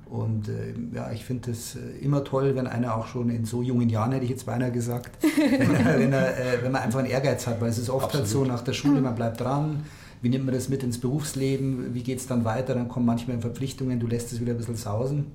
[0.06, 3.62] Und äh, ja, ich finde es äh, immer toll, wenn einer auch schon in so
[3.62, 7.00] jungen Jahren, hätte ich jetzt beinahe gesagt, wenn, er, wenn, er, äh, wenn man einfach
[7.00, 9.84] einen Ehrgeiz hat, weil es ist oft halt so nach der Schule, man bleibt dran,
[10.22, 13.40] wie nimmt man das mit ins Berufsleben, wie geht es dann weiter, dann kommen manchmal
[13.40, 15.28] Verpflichtungen, du lässt es wieder ein bisschen sausen.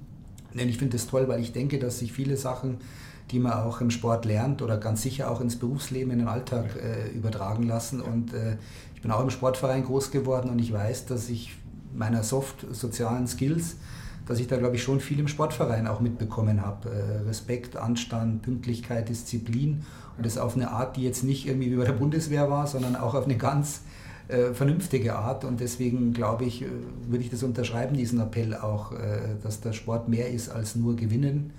[0.62, 2.78] Und ich finde das toll, weil ich denke, dass sich viele Sachen,
[3.30, 6.76] die man auch im Sport lernt oder ganz sicher auch ins Berufsleben, in den Alltag
[6.76, 8.00] äh, übertragen lassen.
[8.00, 8.56] Und äh,
[8.94, 11.56] ich bin auch im Sportverein groß geworden und ich weiß, dass ich
[11.94, 13.76] meiner soft-sozialen Skills,
[14.26, 16.90] dass ich da, glaube ich, schon viel im Sportverein auch mitbekommen habe.
[16.90, 19.84] Äh, Respekt, Anstand, Pünktlichkeit, Disziplin.
[20.16, 22.96] Und das auf eine Art, die jetzt nicht irgendwie wie bei der Bundeswehr war, sondern
[22.96, 23.82] auch auf eine ganz
[24.28, 25.44] äh, vernünftige Art.
[25.44, 26.66] Und deswegen glaube ich, äh,
[27.06, 30.96] würde ich das unterschreiben, diesen Appell auch, äh, dass der Sport mehr ist als nur
[30.96, 31.52] gewinnen.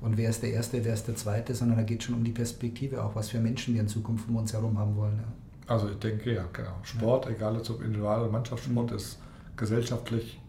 [0.00, 2.32] Und wer ist der Erste, wer ist der Zweite, sondern da geht schon um die
[2.32, 5.16] Perspektive auch, was für Menschen wir in Zukunft um uns herum haben wollen.
[5.16, 5.72] Ja.
[5.74, 6.74] Also ich denke, ja, genau.
[6.82, 7.32] Sport, ja.
[7.32, 8.96] egal ob Individual- oder Mannschaftssport, mhm.
[8.96, 9.18] ist
[9.56, 10.40] gesellschaftlich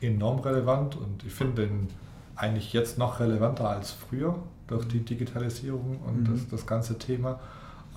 [0.00, 1.88] enorm relevant und ich finde den
[2.36, 4.38] eigentlich jetzt noch relevanter als früher
[4.68, 6.32] durch die Digitalisierung und mhm.
[6.32, 7.40] das, das ganze Thema.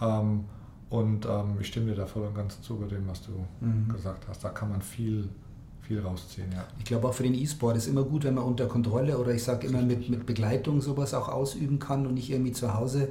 [0.02, 0.46] Ähm,
[0.92, 3.88] und ähm, ich stimme dir da voll und ganz zu bei dem, was du mhm.
[3.88, 4.44] gesagt hast.
[4.44, 5.30] Da kann man viel,
[5.82, 6.52] viel rausziehen.
[6.52, 6.66] Ja.
[6.80, 9.42] Ich glaube auch für den E-Sport ist immer gut, wenn man unter Kontrolle oder ich
[9.42, 13.08] sage immer mit, mit Begleitung sowas auch ausüben kann und nicht irgendwie zu Hause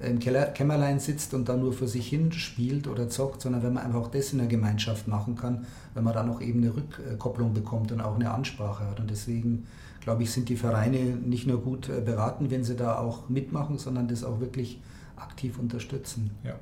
[0.00, 3.74] im Keller, Kämmerlein sitzt und da nur für sich hin spielt oder zockt, sondern wenn
[3.74, 6.74] man einfach auch das in der Gemeinschaft machen kann, wenn man dann auch eben eine
[6.74, 8.98] Rückkopplung bekommt und auch eine Ansprache hat.
[8.98, 9.68] Und deswegen
[10.00, 13.78] glaube ich, sind die Vereine nicht nur gut äh, beraten, wenn sie da auch mitmachen,
[13.78, 14.80] sondern das auch wirklich
[15.16, 16.30] aktiv unterstützen.
[16.42, 16.54] Ja.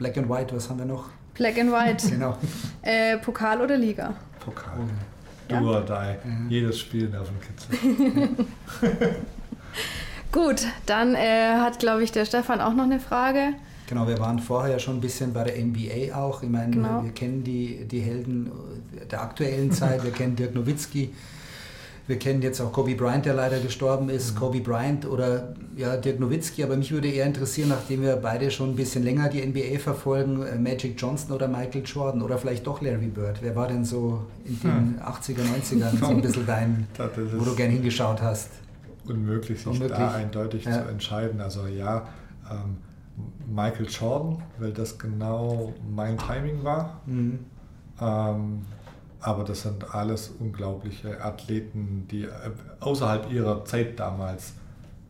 [0.00, 1.10] Black and White, was haben wir noch?
[1.34, 2.08] Black and White.
[2.08, 2.38] genau.
[2.80, 4.14] Äh, Pokal oder Liga?
[4.42, 4.78] Pokal.
[4.78, 4.88] Oh.
[5.46, 5.62] Do ja.
[5.62, 6.26] or die.
[6.26, 6.48] Mhm.
[6.48, 8.46] Jedes Spiel darf ein Kitzel.
[10.32, 13.52] Gut, dann äh, hat, glaube ich, der Stefan auch noch eine Frage.
[13.88, 16.42] Genau, wir waren vorher ja schon ein bisschen bei der NBA auch.
[16.42, 17.04] Ich meine, genau.
[17.04, 18.50] wir kennen die, die Helden
[19.10, 20.02] der aktuellen Zeit.
[20.02, 21.12] Wir kennen Dirk Nowitzki,
[22.10, 24.34] wir kennen jetzt auch Kobe Bryant, der leider gestorben ist.
[24.34, 24.38] Mhm.
[24.40, 26.64] Kobe Bryant oder ja, Dirk Nowitzki.
[26.64, 30.42] Aber mich würde eher interessieren, nachdem wir beide schon ein bisschen länger die NBA verfolgen,
[30.42, 33.38] äh, Magic Johnson oder Michael Jordan oder vielleicht doch Larry Bird.
[33.42, 34.98] Wer war denn so in den hm.
[35.00, 36.88] 80er, 90ern so ein bisschen dein,
[37.36, 38.50] wo du gern hingeschaut hast?
[39.06, 39.96] Unmöglich, sich unmöglich.
[39.96, 40.82] da eindeutig ja.
[40.82, 41.40] zu entscheiden.
[41.40, 42.08] Also ja,
[42.50, 42.78] ähm,
[43.48, 47.02] Michael Jordan, weil das genau mein Timing war.
[47.06, 47.38] Mhm.
[48.00, 48.62] Ähm,
[49.20, 52.30] aber das sind alles unglaubliche Athleten, die äh,
[52.80, 54.54] außerhalb ihrer Zeit damals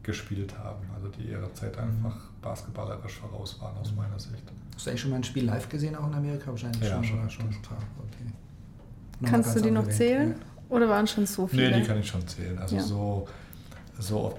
[0.02, 0.80] gespielt haben.
[0.94, 2.06] Also die ihrer Zeit mhm.
[2.06, 4.42] einfach basketballerisch voraus waren aus meiner Sicht.
[4.74, 6.50] Hast du eigentlich schon mal ein Spiel live gesehen, auch in Amerika?
[6.50, 7.04] Wahrscheinlich ja, schon.
[7.04, 7.48] schon, schon.
[7.52, 9.28] Okay.
[9.28, 10.30] Kannst du die noch zählen?
[10.30, 10.74] Ja.
[10.76, 11.70] Oder waren schon so viele?
[11.70, 12.58] Nee, die kann ich schon zählen.
[12.58, 12.82] Also ja.
[12.82, 13.28] so,
[13.98, 14.36] so oft,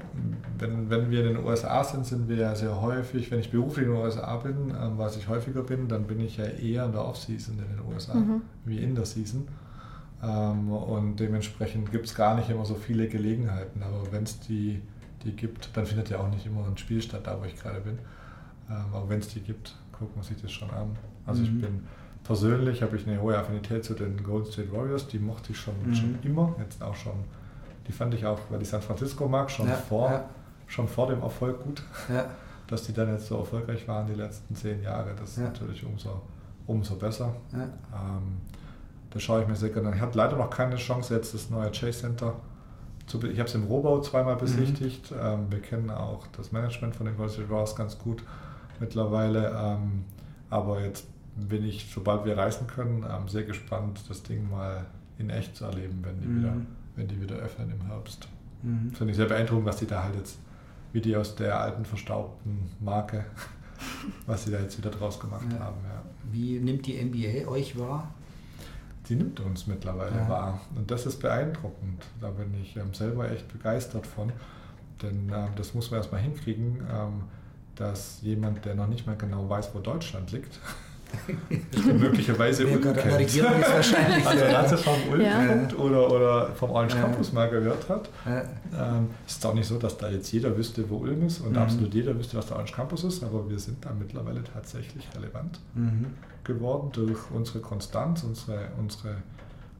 [0.57, 3.85] wenn, wenn wir in den USA sind, sind wir ja sehr häufig, wenn ich beruflich
[3.85, 6.93] in den USA bin, ähm, was ich häufiger bin, dann bin ich ja eher in
[6.93, 8.41] der Off-Season in den USA, mhm.
[8.65, 9.47] wie in der Season.
[10.23, 13.81] Ähm, und dementsprechend gibt es gar nicht immer so viele Gelegenheiten.
[13.83, 14.81] Aber wenn es die,
[15.23, 17.81] die gibt, dann findet ja auch nicht immer ein Spiel statt, da wo ich gerade
[17.81, 17.97] bin.
[18.69, 20.95] Ähm, aber wenn es die gibt, guckt man sich das schon an.
[21.25, 21.47] Also mhm.
[21.47, 21.83] ich bin
[22.23, 25.73] persönlich, habe ich eine hohe Affinität zu den Golden State Warriors, die mochte ich schon,
[25.83, 25.93] mhm.
[25.93, 27.23] schon immer, jetzt auch schon.
[27.87, 30.29] Die fand ich auch, weil ich San Francisco mag, schon, ja, vor, ja.
[30.67, 31.83] schon vor dem Erfolg gut.
[32.09, 32.29] Ja.
[32.67, 36.21] Dass die dann jetzt so erfolgreich waren die letzten zehn Jahre, das ist natürlich umso,
[36.67, 37.35] umso besser.
[37.53, 38.37] Ähm,
[39.11, 39.95] das schaue ich mir sehr gerne an.
[39.95, 42.35] Ich habe leider noch keine Chance, jetzt das neue Chase Center
[43.07, 44.39] zu Ich habe es im Rohbau zweimal mhm.
[44.39, 45.11] besichtigt.
[45.11, 45.17] Mhm.
[45.21, 48.23] Ähm, wir kennen auch das Management von den Golden Ross ganz gut
[48.79, 49.51] mittlerweile.
[49.55, 50.05] Ähm,
[50.49, 54.85] aber jetzt bin ich, sobald wir reisen können, ähm, sehr gespannt, das Ding mal
[55.17, 56.39] in echt zu erleben, wenn die, mhm.
[56.39, 56.53] wieder,
[56.95, 58.27] wenn die wieder öffnen im Herbst.
[58.63, 58.89] Mhm.
[58.89, 60.39] Das finde ich sehr beeindruckend, was die da halt jetzt,
[60.93, 63.25] wie die aus der alten verstaubten Marke,
[64.25, 65.59] was sie da jetzt wieder draus gemacht ja.
[65.59, 65.77] haben.
[65.83, 66.01] Ja.
[66.31, 68.13] Wie nimmt die NBA euch wahr?
[69.11, 70.29] Die nimmt uns mittlerweile ja.
[70.29, 70.61] wahr.
[70.73, 72.01] Und das ist beeindruckend.
[72.21, 74.31] Da bin ich ähm, selber echt begeistert von.
[75.01, 77.23] Denn ähm, das muss man erstmal hinkriegen, ähm,
[77.75, 80.57] dass jemand, der noch nicht mal genau weiß, wo Deutschland liegt,
[81.97, 83.17] möglicherweise Ulm kennt.
[83.17, 84.25] Regierung ist wahrscheinlich.
[84.25, 85.45] Also Ratze vom Ulm ja.
[85.45, 87.01] kennt oder, oder vom Orange ja.
[87.01, 88.09] Campus mal gehört hat.
[88.25, 88.97] Ja.
[88.97, 91.51] Ähm, es ist auch nicht so, dass da jetzt jeder wüsste, wo Ulm ist und
[91.51, 91.57] mhm.
[91.57, 95.59] absolut jeder wüsste, was der Orange Campus ist, aber wir sind da mittlerweile tatsächlich relevant
[95.73, 96.07] mhm.
[96.43, 99.17] geworden durch unsere Konstanz, unsere, unsere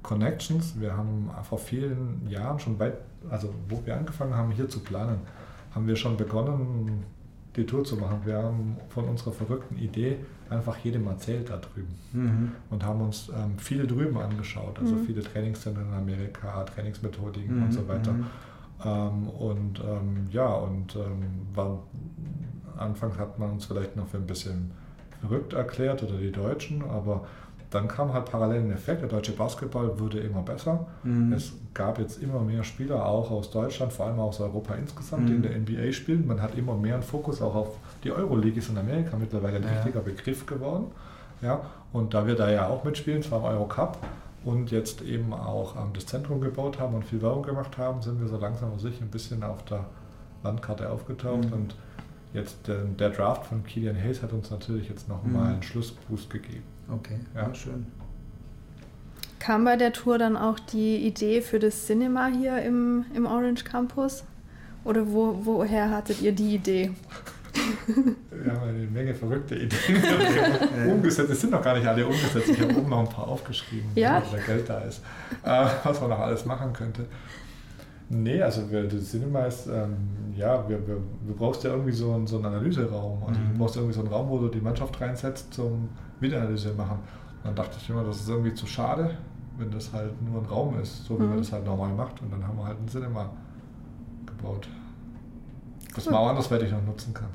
[0.04, 0.80] Connections.
[0.80, 2.98] Wir haben vor vielen Jahren schon weit,
[3.30, 5.20] also wo wir angefangen haben, hier zu planen,
[5.74, 7.04] haben wir schon begonnen,
[7.56, 8.22] die Tour zu machen.
[8.26, 10.18] Wir haben von unserer verrückten Idee
[10.52, 12.52] einfach jedem erzählt da drüben mhm.
[12.70, 15.06] und haben uns ähm, viel drüben angeschaut, also mhm.
[15.06, 17.64] viele Trainingszentren in Amerika, Trainingsmethodiken mhm.
[17.64, 18.12] und so weiter.
[18.12, 18.26] Mhm.
[18.84, 21.80] Ähm, und ähm, ja, und ähm, war,
[22.78, 24.72] anfangs hat man uns vielleicht noch für ein bisschen
[25.22, 27.26] verrückt erklärt oder die Deutschen, aber
[27.72, 30.86] dann kam halt parallel ein Effekt, der deutsche Basketball wurde immer besser.
[31.04, 31.34] Mhm.
[31.34, 35.28] Es gab jetzt immer mehr Spieler, auch aus Deutschland, vor allem aus Europa insgesamt, mhm.
[35.28, 36.28] die in der NBA spielen.
[36.28, 39.64] Man hat immer mehr einen Fokus auch auf die Euroleague, ist in Amerika mittlerweile ein
[39.64, 39.70] ja.
[39.70, 40.88] richtiger Begriff geworden.
[41.42, 41.62] Ja,
[41.94, 43.98] und da wir da ja auch mitspielen, zwar im Eurocup
[44.44, 48.20] und jetzt eben auch ähm, das Zentrum gebaut haben und viel Werbung gemacht haben, sind
[48.20, 49.86] wir so langsam aber sicher ein bisschen auf der
[50.44, 51.54] Landkarte aufgetaucht mhm.
[51.54, 51.76] und
[52.34, 55.54] jetzt der, der, Draft von Kilian Hayes hat uns natürlich jetzt nochmal mhm.
[55.54, 56.64] einen Schlussboost gegeben.
[56.92, 57.86] Okay, ja, schön.
[59.40, 63.64] Kam bei der Tour dann auch die Idee für das Cinema hier im, im Orange
[63.64, 64.24] Campus?
[64.84, 66.92] Oder wo, woher hattet ihr die Idee?
[67.88, 70.04] Wir haben eine Menge verrückte Ideen
[70.92, 71.32] umgesetzt.
[71.32, 72.50] Es sind noch gar nicht alle umgesetzt.
[72.50, 74.22] Ich habe oben noch ein paar aufgeschrieben, ja?
[74.32, 75.02] wenn Geld da ist,
[75.44, 77.06] äh, was man noch alles machen könnte.
[78.10, 79.96] Nee, also das Cinema ist, ähm,
[80.36, 83.24] ja, wir, wir, du brauchst ja irgendwie so einen, so einen Analyseraum.
[83.24, 83.54] Also mhm.
[83.54, 85.90] du brauchst irgendwie so einen Raum, wo du die Mannschaft reinsetzt zum
[86.20, 87.00] Videoanalyse machen.
[87.00, 89.18] Und dann dachte ich immer, das ist irgendwie zu schade,
[89.58, 91.30] wenn das halt nur ein Raum ist, so wie mhm.
[91.30, 92.22] man das halt normal macht.
[92.22, 93.30] Und dann haben wir halt ein Cinema
[94.26, 94.68] gebaut.
[95.96, 96.14] Das cool.
[96.14, 97.30] mal anders werde ich noch nutzen kann.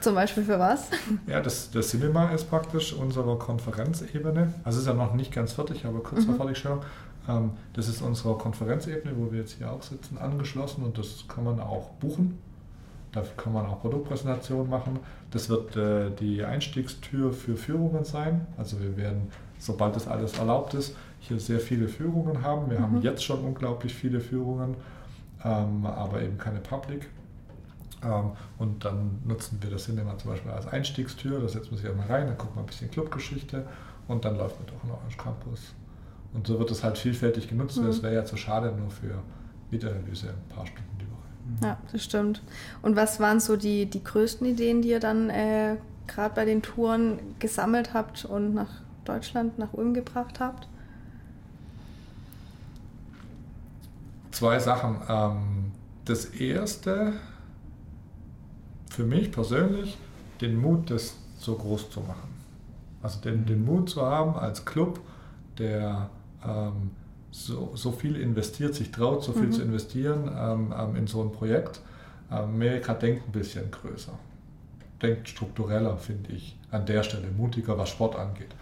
[0.00, 0.88] Zum Beispiel für was?
[1.26, 4.54] Ja, das, das Cinema ist praktisch unsere Konferenzebene.
[4.64, 6.38] Also ist ja noch nicht ganz fertig, aber kurz vor mhm.
[6.38, 6.80] Fertigstellung.
[7.28, 11.44] Ähm, das ist unsere Konferenzebene, wo wir jetzt hier auch sitzen, angeschlossen und das kann
[11.44, 12.38] man auch buchen.
[13.12, 15.00] Dafür kann man auch Produktpräsentationen machen.
[15.30, 18.46] Das wird äh, die Einstiegstür für Führungen sein.
[18.56, 22.70] Also wir werden, sobald das alles erlaubt ist, hier sehr viele Führungen haben.
[22.70, 22.82] Wir mhm.
[22.82, 24.76] haben jetzt schon unglaublich viele Führungen,
[25.44, 27.08] ähm, aber eben keine Public.
[28.04, 31.40] Ähm, und dann nutzen wir das Cinema zum Beispiel als Einstiegstür.
[31.40, 33.66] Da setzt man sich einmal rein, dann guckt man ein bisschen Clubgeschichte
[34.06, 35.74] und dann läuft man doch in Orange Campus.
[36.32, 37.78] Und so wird es halt vielfältig genutzt.
[37.78, 37.88] Mhm.
[37.88, 39.22] Es wäre ja zu schade nur für
[39.70, 41.66] Videoanalyse ein paar Stunden die Woche.
[41.66, 42.42] Ja, das stimmt.
[42.82, 46.62] Und was waren so die, die größten Ideen, die ihr dann äh, gerade bei den
[46.62, 48.70] Touren gesammelt habt und nach
[49.04, 50.68] Deutschland, nach Ulm gebracht habt?
[54.30, 55.00] Zwei Sachen.
[55.08, 55.72] Ähm,
[56.04, 57.14] das erste,
[58.88, 59.98] für mich persönlich,
[60.40, 62.28] den Mut, das so groß zu machen.
[63.02, 65.00] Also den, den Mut zu haben als Club,
[65.58, 66.10] der
[66.46, 66.90] ähm,
[67.30, 69.52] so, so viel investiert, sich traut, so viel mhm.
[69.52, 71.80] zu investieren ähm, ähm, in so ein Projekt.
[72.28, 74.12] Amerika denkt ein bisschen größer,
[75.02, 78.54] denkt struktureller, finde ich, an der Stelle, mutiger, was Sport angeht.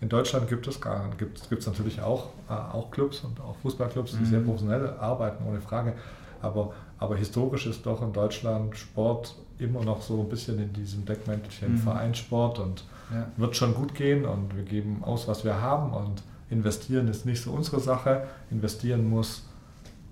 [0.00, 4.12] In Deutschland gibt es gar gibt es natürlich auch, äh, auch Clubs und auch Fußballclubs,
[4.12, 4.26] die mhm.
[4.26, 5.94] sehr professionell arbeiten, ohne Frage.
[6.40, 11.04] Aber, aber historisch ist doch in Deutschland Sport immer noch so ein bisschen in diesem
[11.04, 11.78] Deckmäntelchen mhm.
[11.78, 13.26] Vereinssport und ja.
[13.36, 17.42] wird schon gut gehen und wir geben aus, was wir haben und investieren ist nicht
[17.42, 18.24] so unsere Sache.
[18.50, 19.42] Investieren muss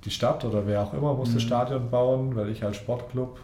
[0.05, 1.35] die Stadt oder wer auch immer muss mhm.
[1.35, 3.39] das Stadion bauen, weil ich als Sportclub,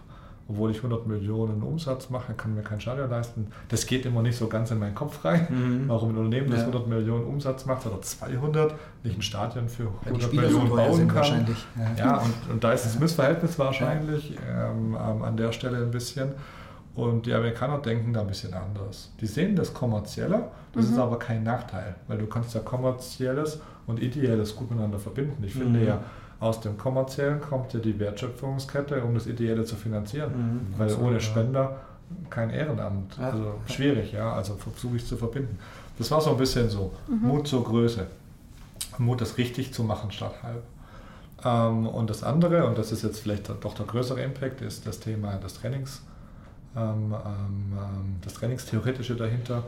[0.49, 3.49] obwohl ich 100 Millionen Umsatz mache, kann mir kein Stadion leisten.
[3.69, 5.85] Das geht immer nicht so ganz in meinen Kopf rein, mhm.
[5.89, 6.67] warum ein Unternehmen, das ja.
[6.67, 11.17] 100 Millionen Umsatz macht oder 200, nicht ein Stadion für 100 ja, Millionen bauen kann.
[11.17, 11.67] Wahrscheinlich.
[11.77, 15.91] Ja, ja und, und, da ist das Missverhältnis wahrscheinlich ähm, ähm, an der Stelle ein
[15.91, 16.33] bisschen.
[16.97, 19.13] Und die Amerikaner denken da ein bisschen anders.
[19.21, 20.93] Die sehen das Kommerzielle, das mhm.
[20.93, 25.45] ist aber kein Nachteil, weil du kannst ja Kommerzielles und Ideelles gut miteinander verbinden.
[25.45, 25.87] Ich finde mhm.
[25.87, 26.01] ja,
[26.41, 30.33] aus dem Kommerziellen kommt ja die Wertschöpfungskette, um das Ideelle zu finanzieren.
[30.33, 30.79] Mhm.
[30.79, 31.77] Weil ohne Spender
[32.31, 33.19] kein Ehrenamt.
[33.19, 33.31] Ja.
[33.31, 34.33] Also schwierig, ja.
[34.33, 35.59] Also versuche ich zu verbinden.
[35.99, 36.93] Das war so ein bisschen so.
[37.09, 37.29] Mhm.
[37.29, 38.07] Mut zur Größe.
[38.97, 40.63] Mut, das richtig zu machen statt halb.
[41.45, 44.99] Ähm, und das andere, und das ist jetzt vielleicht doch der größere Impact, ist das
[44.99, 46.01] Thema des Trainings
[48.23, 49.65] das Trainingstheoretische dahinter,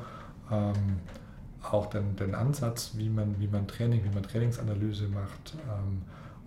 [1.71, 5.55] auch den, den Ansatz, wie man, wie man Training, wie man Trainingsanalyse macht.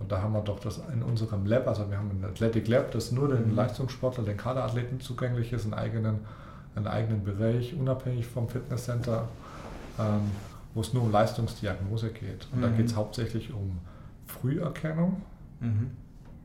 [0.02, 2.92] Und da haben wir doch das in unserem Lab, also wir haben ein Athletic Lab,
[2.92, 3.56] das nur den mhm.
[3.56, 6.20] Leistungssportler, den Kaderathleten zugänglich ist, einen eigenen,
[6.76, 9.28] einen eigenen Bereich, unabhängig vom Fitnesscenter,
[10.00, 10.32] ähm,
[10.74, 12.48] wo es nur um Leistungsdiagnose geht.
[12.52, 12.62] Und mhm.
[12.64, 13.80] da geht es hauptsächlich um
[14.26, 15.22] Früherkennung,
[15.60, 15.92] mhm.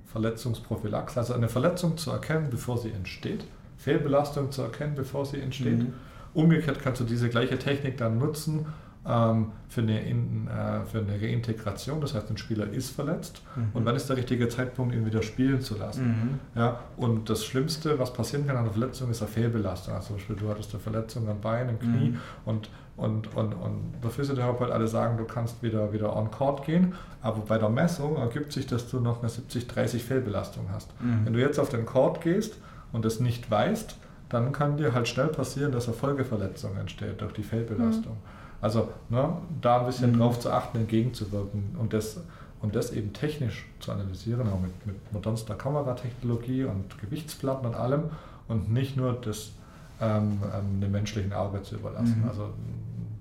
[0.05, 3.45] Verletzungsprophylaxe, also eine Verletzung zu erkennen, bevor sie entsteht
[3.77, 5.79] Fehlbelastung zu erkennen, bevor sie entsteht.
[5.79, 5.93] Mhm.
[6.35, 8.67] umgekehrt kannst du diese gleiche Technik dann nutzen
[9.09, 12.01] ähm, für, eine in, äh, für eine Reintegration.
[12.01, 13.69] Das heißt, ein Spieler ist verletzt mhm.
[13.75, 16.41] und wann ist der richtige Zeitpunkt, ihn wieder spielen zu lassen.
[16.55, 16.61] Mhm.
[16.61, 19.95] Ja, und das Schlimmste, was passieren kann an einer Verletzung, ist eine Fehlbelastung.
[19.95, 22.21] Also zum Beispiel, du hattest eine Verletzung am Bein, im Knie mhm.
[22.45, 26.95] und und, und, und der Physiotherapeut alle sagen, du kannst wieder, wieder on court gehen,
[27.21, 30.99] aber bei der Messung ergibt sich, dass du noch eine 70-30 Fehlbelastung hast.
[31.01, 31.27] Mhm.
[31.27, 32.57] Wenn du jetzt auf den Court gehst
[32.97, 33.95] und es nicht weißt,
[34.31, 38.15] dann kann dir halt schnell passieren, dass eine Folgeverletzung entsteht durch die Fehlbelastung.
[38.15, 38.63] Mhm.
[38.63, 40.19] Also ne, da ein bisschen mhm.
[40.19, 42.23] drauf zu achten, entgegenzuwirken und das,
[42.63, 48.05] und das eben technisch zu analysieren, auch mit, mit modernster Kameratechnologie und Gewichtsplatten und allem
[48.49, 49.53] und nicht nur das
[50.01, 52.23] ähm, ähm, dem menschlichen Auge zu überlassen.
[52.23, 52.29] Mhm.
[52.29, 52.49] Also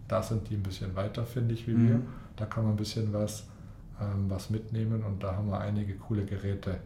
[0.08, 1.90] da sind die ein bisschen weiter, finde ich, wie mhm.
[1.90, 2.02] wir.
[2.38, 3.46] Da kann man ein bisschen was,
[4.00, 6.78] ähm, was mitnehmen und da haben wir einige coole Geräte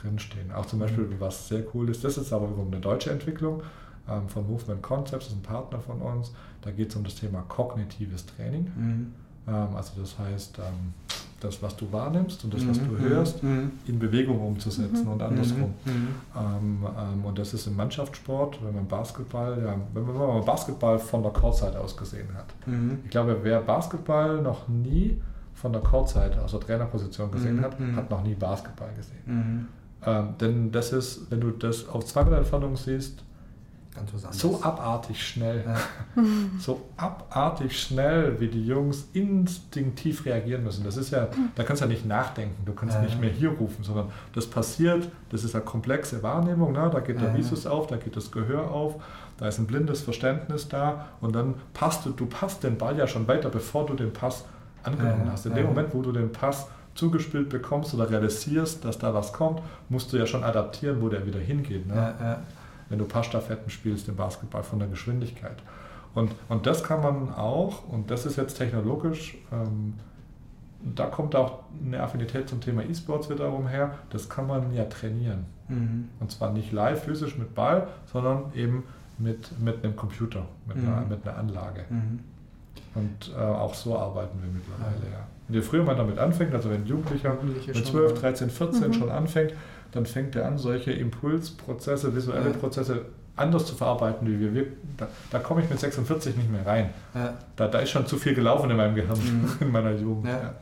[0.00, 0.52] drinstehen.
[0.52, 1.20] Auch zum Beispiel, mhm.
[1.20, 3.62] was sehr cool ist, das ist aber wiederum eine deutsche Entwicklung
[4.08, 6.32] ähm, von Movement Concepts, das ist ein Partner von uns.
[6.62, 8.70] Da geht es um das Thema kognitives Training.
[8.76, 9.12] Mhm.
[9.46, 10.94] Ähm, also das heißt, ähm,
[11.40, 12.98] das, was du wahrnimmst und das, was du mhm.
[13.00, 13.72] hörst, mhm.
[13.86, 15.74] in Bewegung umzusetzen und andersrum.
[15.86, 20.98] Ähm, ähm, und das ist im Mannschaftssport, wenn man Basketball, ja, wenn man, man Basketball
[20.98, 22.46] von der Courtside aus gesehen hat.
[23.04, 25.20] Ich glaube, wer Basketball noch nie
[25.54, 29.68] von der Courtside, aus der Trainerposition gesehen hat, hat noch nie Basketball gesehen.
[30.06, 33.24] Ähm, denn das ist, wenn du das auf zwei Meter Entfernung siehst,
[33.94, 34.40] Ganz was anderes.
[34.40, 35.64] So abartig schnell.
[35.64, 35.76] Ja.
[36.58, 40.82] so abartig schnell, wie die Jungs instinktiv reagieren müssen.
[40.82, 43.50] Das ist ja, da kannst du ja nicht nachdenken, du kannst ja, nicht mehr hier
[43.50, 46.90] rufen, sondern das passiert, das ist eine komplexe Wahrnehmung, ne?
[46.92, 48.96] da geht der Visus auf, da geht das Gehör auf,
[49.38, 53.06] da ist ein blindes Verständnis da und dann passt du, du passt den Ball ja
[53.06, 54.44] schon weiter, bevor du den Pass
[54.82, 55.46] angenommen hast.
[55.46, 59.60] In dem Moment, wo du den Pass zugespielt bekommst oder realisierst, dass da was kommt,
[59.88, 61.86] musst du ja schon adaptieren, wo der wieder hingeht.
[61.86, 61.94] Ne?
[61.94, 62.42] Ja, ja
[62.88, 65.56] wenn du Passstaffetten spielst im Basketball von der Geschwindigkeit.
[66.14, 69.94] Und, und das kann man auch, und das ist jetzt technologisch, ähm,
[70.94, 75.46] da kommt auch eine Affinität zum Thema E-Sports wiederum her, das kann man ja trainieren.
[75.68, 76.08] Mhm.
[76.20, 78.84] Und zwar nicht live physisch mit Ball, sondern eben
[79.18, 80.88] mit, mit einem Computer, mit, mhm.
[80.88, 81.84] einer, mit einer Anlage.
[81.88, 82.20] Mhm.
[82.94, 85.26] Und äh, auch so arbeiten wir mittlerweile, ja.
[85.48, 88.94] Und je früher man damit anfängt, also wenn ein Jugendlicher Jugendliche mit 12, 13, 14
[88.94, 89.52] schon anfängt,
[89.92, 92.56] dann fängt er an, solche Impulsprozesse, visuelle ja.
[92.56, 94.54] Prozesse anders zu verarbeiten wie wir.
[94.54, 96.90] wir da, da, komme ich mit 46 nicht mehr rein.
[97.14, 97.34] Ja.
[97.56, 99.50] Da, da ist schon zu viel gelaufen in meinem Gehirn, mhm.
[99.60, 100.26] in meiner Jugend.
[100.26, 100.54] Ja.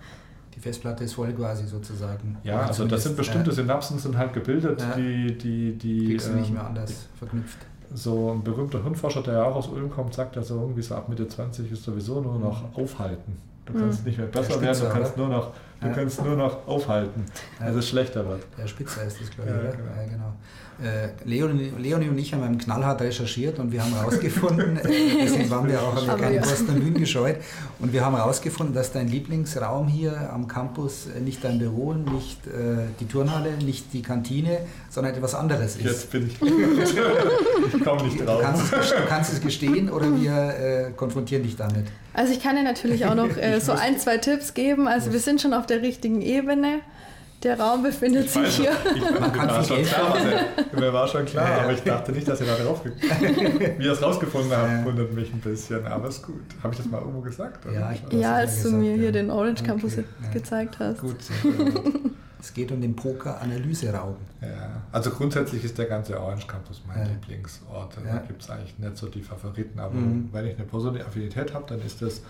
[0.55, 2.37] Die Festplatte ist voll quasi sozusagen.
[2.45, 6.07] Ja, Oder also das sind bestimmte äh, Synapsen sind halt gebildet, die, die, die.
[6.09, 7.59] Kriegst du nicht ähm, mehr anders verknüpft.
[7.95, 10.95] So ein berühmter Hirnforscher, der ja auch aus Ulm kommt, sagt, dass er irgendwie so
[10.95, 12.83] ab Mitte 20 ist sowieso nur noch mhm.
[12.83, 13.37] aufhalten.
[13.67, 14.07] Du kannst mhm.
[14.07, 15.53] nicht mehr besser werden, du kannst nur noch
[15.83, 15.95] Du ja.
[15.95, 17.25] kannst nur noch aufhalten,
[17.59, 18.45] also es schlechter wird.
[18.57, 19.57] Der Spitzer ist das, glaube ich.
[19.57, 19.91] Ja, genau.
[19.97, 20.33] Ja, genau.
[20.83, 24.89] Äh, Leonie, Leonie, und ich haben einem knallhart recherchiert und wir haben herausgefunden, äh,
[25.23, 27.37] deswegen waren wir auch, haben wir keine Kosten gescheut,
[27.79, 32.47] und wir haben herausgefunden, dass dein Lieblingsraum hier am Campus äh, nicht dein Büro, nicht
[32.47, 34.59] äh, die Turnhalle, nicht die Kantine,
[34.91, 35.85] sondern etwas anderes ist.
[35.85, 36.43] Jetzt bin ich.
[36.43, 38.41] ich komme nicht drauf.
[38.41, 41.87] Du kannst, es, du kannst es gestehen oder wir äh, konfrontieren dich damit.
[42.15, 44.89] Also ich kann dir natürlich auch noch äh, so ein, zwei Tipps geben.
[44.89, 46.81] Also wir sind schon auf der richtigen Ebene.
[47.43, 48.73] Der Raum befindet sich weiß, hier.
[48.95, 50.17] Ich, Man kann war schon klar,
[50.73, 52.85] mir war schon klar, aber ich dachte nicht, dass ihr da drauf
[53.79, 56.37] Wie ihr es rausgefunden habt, wundert mich ein bisschen, aber ist gut.
[56.63, 57.67] Habe ich das mal irgendwo gesagt?
[57.67, 57.75] Oder?
[57.75, 60.05] Ja, ich ja als du gesagt, mir hier den Orange Campus okay.
[60.33, 61.01] gezeigt hast.
[61.01, 61.17] Gut,
[62.41, 64.17] es geht um den Poker-Analyseraum.
[64.41, 67.05] Ja, also grundsätzlich ist der ganze Orange Campus mein ja.
[67.07, 67.97] Lieblingsort.
[68.05, 70.29] Da gibt es eigentlich nicht so die Favoriten, aber mhm.
[70.33, 72.23] wenn ich eine persönliche Affinität habe, dann ist das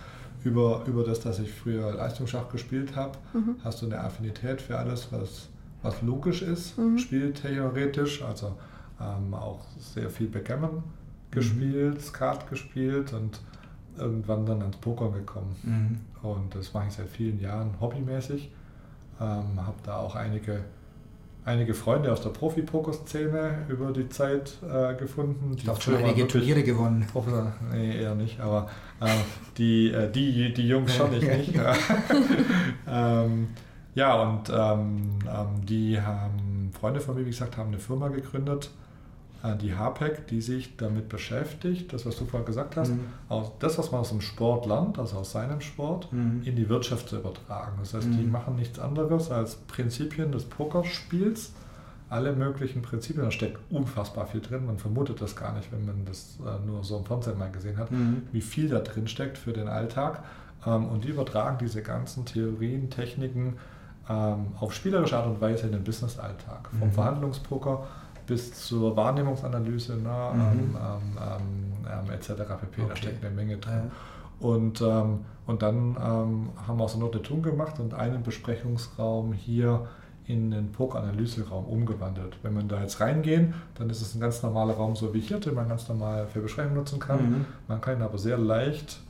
[0.44, 3.56] über, über das, dass ich früher Leistungsschach gespielt habe, mhm.
[3.62, 5.48] hast du eine Affinität für alles, was,
[5.82, 6.98] was logisch ist, mhm.
[6.98, 8.56] spieltheoretisch, also
[9.00, 10.82] ähm, auch sehr viel Backgammon mhm.
[11.30, 13.40] gespielt, Skat gespielt und
[13.96, 15.56] irgendwann dann ans Poker gekommen.
[15.62, 16.28] Mhm.
[16.28, 18.50] Und das mache ich seit vielen Jahren hobbymäßig.
[19.20, 20.64] Ähm, habe da auch einige
[21.44, 25.54] einige Freunde aus der Profi-Poker-Szene über die Zeit äh, gefunden.
[25.56, 27.06] Ich habe schon einige Turniere gewonnen.
[27.10, 29.08] Professor, nee, eher nicht, aber äh,
[29.58, 31.54] die, äh, die, die Jungs schon, ich nicht.
[32.88, 33.48] ähm,
[33.94, 38.70] ja, und ähm, ähm, die haben, Freunde von mir, wie gesagt, haben eine Firma gegründet,
[39.60, 43.00] die HPEC, die sich damit beschäftigt, das, was du vorher gesagt hast, mhm.
[43.28, 46.42] aus, das, was man aus dem Sport lernt, also aus seinem Sport, mhm.
[46.44, 47.72] in die Wirtschaft zu übertragen.
[47.80, 48.18] Das heißt, mhm.
[48.18, 51.52] die machen nichts anderes als Prinzipien des Pokerspiels,
[52.08, 56.04] alle möglichen Prinzipien, da steckt unfassbar viel drin, man vermutet das gar nicht, wenn man
[56.04, 58.22] das äh, nur so im Fernsehen mal gesehen hat, mhm.
[58.30, 60.22] wie viel da drin steckt für den Alltag.
[60.64, 63.56] Ähm, und die übertragen diese ganzen Theorien, Techniken
[64.08, 66.68] ähm, auf spielerische Art und Weise in den Business-Alltag.
[66.78, 66.92] Vom mhm.
[66.92, 67.86] Verhandlungspoker
[68.32, 70.40] bis zur Wahrnehmungsanalyse, ne, mhm.
[70.40, 72.28] ähm, ähm, ähm, etc.
[72.28, 72.80] pp.
[72.80, 72.88] Okay.
[72.88, 73.90] Da steckt eine Menge drin.
[74.40, 74.48] Ja.
[74.48, 79.34] Und, ähm, und dann ähm, haben wir auch so eine Notation gemacht und einen Besprechungsraum
[79.34, 79.86] hier
[80.26, 82.38] in den POC-Analyseraum umgewandelt.
[82.42, 85.38] Wenn man da jetzt reingehen, dann ist es ein ganz normaler Raum, so wie hier,
[85.38, 87.30] den man ganz normal für Besprechungen nutzen kann.
[87.30, 87.44] Mhm.
[87.68, 89.02] Man kann ihn aber sehr leicht,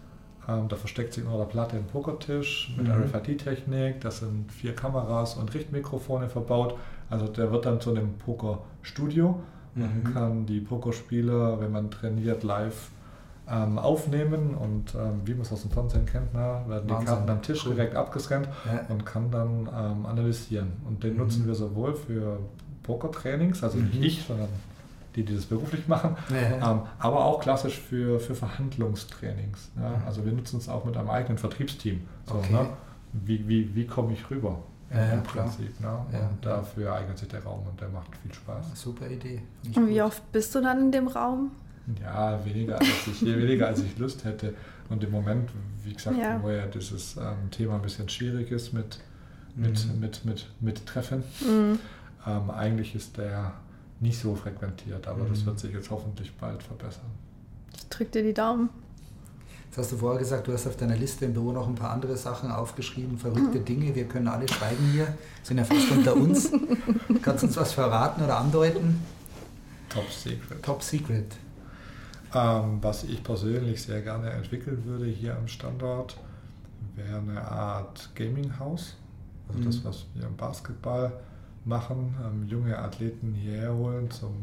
[0.48, 3.04] ähm, da versteckt sich unter der Platte ein Pokertisch mit mhm.
[3.04, 6.74] RFID-Technik, da sind vier Kameras und Richtmikrofone verbaut.
[7.12, 9.38] Also der wird dann zu einem Pokerstudio.
[9.74, 10.14] Man mhm.
[10.14, 12.90] kann die Pokerspieler, wenn man trainiert, live
[13.50, 17.06] ähm, aufnehmen und ähm, wie man es aus dem Fernsehen kennt, na, werden die Wahnsinn.
[17.06, 18.86] Karten am Tisch direkt abgescannt ja.
[18.88, 20.72] und kann dann ähm, analysieren.
[20.86, 21.20] Und den mhm.
[21.20, 22.38] nutzen wir sowohl für
[22.82, 23.90] Pokertrainings, also mhm.
[24.00, 24.48] nicht ich, sondern
[25.14, 26.72] die, die das beruflich machen, ja.
[26.72, 29.70] Ähm, aber auch klassisch für, für Verhandlungstrainings.
[29.76, 29.88] Ja.
[29.88, 30.06] Mhm.
[30.06, 32.00] Also wir nutzen es auch mit einem eigenen Vertriebsteam.
[32.26, 32.52] So, okay.
[32.52, 32.66] ne?
[33.12, 34.60] Wie, wie, wie komme ich rüber?
[34.94, 35.80] Ja, im Prinzip.
[35.80, 36.06] Ne?
[36.12, 38.66] Und dafür eignet sich der Raum und der macht viel Spaß.
[38.74, 39.40] Super Idee.
[39.74, 41.50] Und wie oft bist du dann in dem Raum?
[42.00, 44.54] Ja, weniger als ich, weniger als ich Lust hätte.
[44.88, 45.50] Und im Moment,
[45.82, 46.42] wie gesagt, ja.
[46.42, 49.00] wo ja dieses ähm, Thema ein bisschen schwierig ist mit,
[49.56, 50.00] mit, mhm.
[50.00, 51.78] mit, mit, mit Treffen, mhm.
[52.26, 53.54] ähm, eigentlich ist der
[54.00, 55.30] nicht so frequentiert, aber mhm.
[55.30, 57.10] das wird sich jetzt hoffentlich bald verbessern.
[57.74, 58.68] Ich drücke dir die Daumen.
[59.72, 61.92] Jetzt hast du vorher gesagt, du hast auf deiner Liste im Büro noch ein paar
[61.92, 63.64] andere Sachen aufgeschrieben, verrückte mhm.
[63.64, 63.94] Dinge.
[63.94, 66.52] Wir können alle schreiben hier, sind ja fast unter uns.
[67.22, 69.02] Kannst du uns was verraten oder andeuten?
[69.88, 70.62] Top Secret.
[70.62, 71.36] Top Secret.
[72.34, 76.18] Ähm, was ich persönlich sehr gerne entwickeln würde hier am Standort,
[76.94, 78.98] wäre eine Art Gaming-Haus.
[79.48, 79.64] Also mhm.
[79.64, 81.14] das, was wir im Basketball
[81.64, 84.34] machen, ähm, junge Athleten hierher holen, zum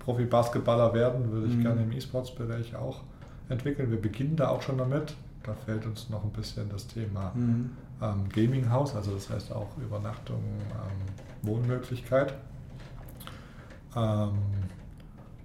[0.00, 1.62] Profi-Basketballer werden, würde ich mhm.
[1.62, 3.00] gerne im E-Sports-Bereich auch
[3.48, 3.90] entwickeln.
[3.90, 5.14] Wir beginnen da auch schon damit.
[5.42, 7.70] Da fällt uns noch ein bisschen das Thema mhm.
[8.00, 12.34] ähm, Gaming-Haus, also das heißt auch Übernachtung, ähm, Wohnmöglichkeit.
[13.94, 14.32] Ähm,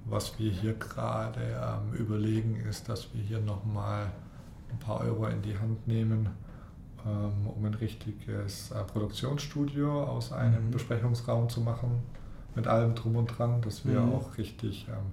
[0.06, 4.08] was wir hier gerade ähm, überlegen, ist, dass wir hier nochmal
[4.72, 6.30] ein paar Euro in die Hand nehmen,
[7.06, 10.72] ähm, um ein richtiges äh, Produktionsstudio aus einem mhm.
[10.72, 12.02] Besprechungsraum zu machen,
[12.56, 14.14] mit allem drum und dran, dass wir mhm.
[14.14, 15.12] auch richtig ähm,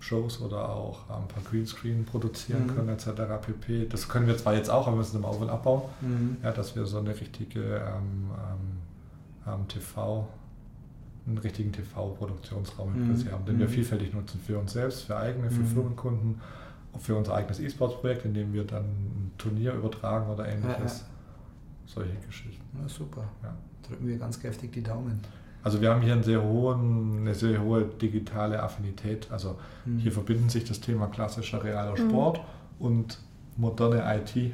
[0.00, 2.74] Shows oder auch ein paar Greenscreen produzieren mhm.
[2.74, 3.06] können etc.
[3.42, 3.86] pp.
[3.86, 6.38] Das können wir zwar jetzt auch, aber wir müssen im Auf- und abbauen, mhm.
[6.42, 10.26] ja, dass wir so eine richtige ähm, ähm, ähm TV
[11.26, 13.30] einen richtigen TV-Produktionsraum mhm.
[13.30, 13.70] haben, den wir mhm.
[13.70, 15.66] vielfältig nutzen für uns selbst, für eigene, für mhm.
[15.66, 16.40] Firmenkunden,
[16.98, 21.00] für unser eigenes E-Sports-Projekt, in dem wir dann ein Turnier übertragen oder ähnliches.
[21.00, 21.10] Ja, ja.
[21.86, 22.64] Solche Geschichten.
[22.80, 23.28] Ja, super.
[23.42, 23.54] Ja.
[23.86, 25.20] Drücken wir ganz kräftig die Daumen.
[25.62, 29.28] Also wir haben hier einen sehr hohen, eine sehr hohe digitale Affinität.
[29.30, 29.98] Also mhm.
[29.98, 32.86] hier verbinden sich das Thema klassischer realer Sport mhm.
[32.86, 33.18] und
[33.56, 34.52] moderne IT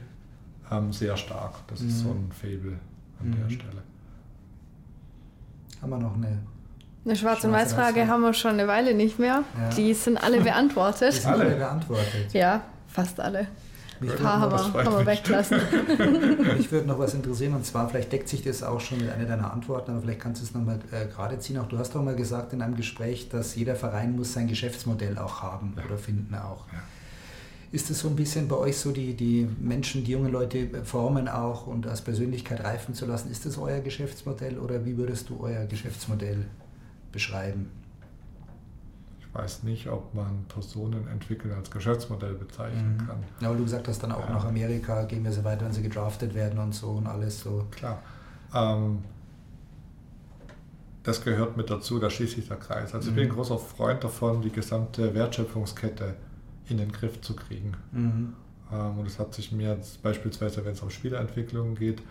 [0.70, 1.54] ähm, sehr stark.
[1.68, 2.78] Das ist so ein Fable
[3.20, 3.82] an der Stelle.
[5.80, 6.38] Haben wir noch eine
[7.06, 9.44] eine Schwarz- und Weiß-Frage haben wir schon eine Weile nicht mehr.
[9.56, 9.68] Ja.
[9.76, 11.12] Die sind alle beantwortet.
[11.12, 12.32] Die sind alle beantwortet.
[12.32, 13.46] Ja, fast alle.
[14.00, 15.58] Mich paar haben wir, haben wir weggelassen.
[16.56, 19.24] Mich würde noch was interessieren und zwar, vielleicht deckt sich das auch schon mit einer
[19.24, 21.58] deiner Antworten, aber vielleicht kannst du es nochmal äh, gerade ziehen.
[21.58, 25.18] Auch du hast doch mal gesagt in einem Gespräch, dass jeder Verein muss sein Geschäftsmodell
[25.18, 25.84] auch haben ja.
[25.84, 26.66] oder finden auch.
[26.72, 26.80] Ja.
[27.72, 31.28] Ist es so ein bisschen bei euch so, die, die Menschen, die jungen Leute formen
[31.28, 33.30] auch und als Persönlichkeit reifen zu lassen?
[33.30, 36.46] Ist das euer Geschäftsmodell oder wie würdest du euer Geschäftsmodell
[37.12, 37.70] beschreiben?
[39.36, 43.06] Ich weiß nicht, ob man Personen entwickeln als Geschäftsmodell bezeichnen mhm.
[43.06, 43.24] kann.
[43.40, 44.34] Ja, aber du gesagt hast dann auch ja.
[44.34, 47.66] nach Amerika gehen wir so weiter, wenn sie gedraftet werden und so und alles so.
[47.70, 48.02] Klar.
[48.54, 49.00] Ähm,
[51.02, 52.94] das gehört mit dazu, da schließt sich der Kreis.
[52.94, 53.10] Also mhm.
[53.10, 53.36] ich bin ein mhm.
[53.36, 56.14] großer Freund davon, die gesamte Wertschöpfungskette
[56.68, 57.74] in den Griff zu kriegen.
[57.92, 58.32] Mhm.
[58.72, 62.02] Ähm, und es hat sich mir beispielsweise, wenn es um Spielerentwicklung geht,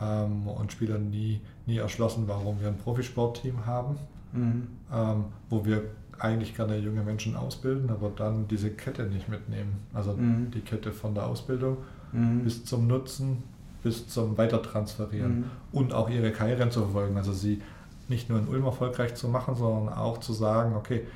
[0.00, 3.96] ähm, und Spielern nie, nie erschlossen, warum wir ein Profisportteam haben
[4.32, 4.68] mhm.
[4.92, 5.82] ähm, wo wir
[6.22, 9.80] eigentlich gerne junge Menschen ausbilden, aber dann diese Kette nicht mitnehmen.
[9.92, 10.50] Also mhm.
[10.52, 11.78] die Kette von der Ausbildung
[12.12, 12.44] mhm.
[12.44, 13.42] bis zum Nutzen,
[13.82, 15.44] bis zum Weitertransferieren mhm.
[15.72, 17.16] und auch ihre Karrieren zu verfolgen.
[17.16, 17.60] Also sie
[18.08, 21.06] nicht nur in Ulm erfolgreich zu machen, sondern auch zu sagen, okay,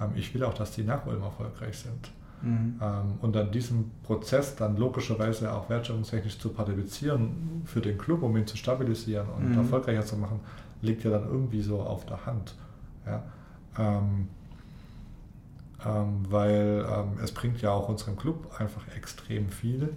[0.00, 2.10] ähm, ich will auch, dass die nach Ulm erfolgreich sind.
[2.42, 2.80] Mhm.
[2.82, 8.36] Ähm, und dann diesen Prozess dann logischerweise auch wertschöpfungstechnisch zu partizipieren für den Club, um
[8.36, 9.58] ihn zu stabilisieren und mhm.
[9.58, 10.40] erfolgreicher zu machen,
[10.82, 12.56] liegt ja dann irgendwie so auf der Hand.
[13.06, 13.22] Ja?
[13.78, 14.28] Ähm,
[15.84, 19.92] ähm, weil ähm, es bringt ja auch unserem Club einfach extrem viel,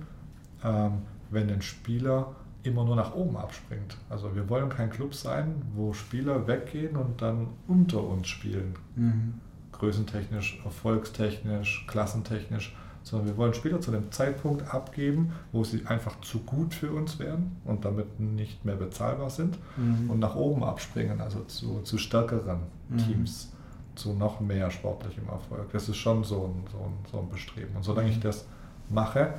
[0.63, 3.97] ähm, wenn ein Spieler immer nur nach oben abspringt.
[4.09, 8.75] Also wir wollen kein Club sein, wo Spieler weggehen und dann unter uns spielen.
[8.95, 9.35] Mhm.
[9.71, 16.39] Größentechnisch, erfolgstechnisch, klassentechnisch, sondern wir wollen Spieler zu dem Zeitpunkt abgeben, wo sie einfach zu
[16.39, 20.09] gut für uns werden und damit nicht mehr bezahlbar sind mhm.
[20.09, 22.59] und nach oben abspringen, also zu, zu stärkeren
[22.89, 22.97] mhm.
[22.97, 23.53] Teams,
[23.99, 25.71] zu noch mehr sportlichem Erfolg.
[25.71, 27.75] Das ist schon so ein, so ein, so ein Bestreben.
[27.75, 28.45] Und solange ich das
[28.89, 29.33] mache,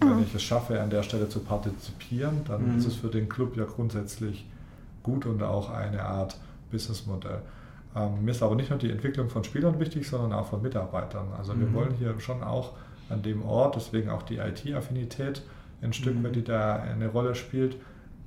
[0.00, 2.78] wenn ich es schaffe, an der Stelle zu partizipieren, dann mhm.
[2.78, 4.46] ist es für den Club ja grundsätzlich
[5.02, 6.36] gut und auch eine Art
[6.70, 7.42] Businessmodell.
[7.94, 11.28] Ähm, mir ist aber nicht nur die Entwicklung von Spielern wichtig, sondern auch von Mitarbeitern.
[11.36, 11.60] Also mhm.
[11.60, 12.72] wir wollen hier schon auch
[13.08, 15.42] an dem Ort, deswegen auch die IT-Affinität
[15.82, 16.24] ein Stück mhm.
[16.24, 17.76] weit, die da eine Rolle spielt,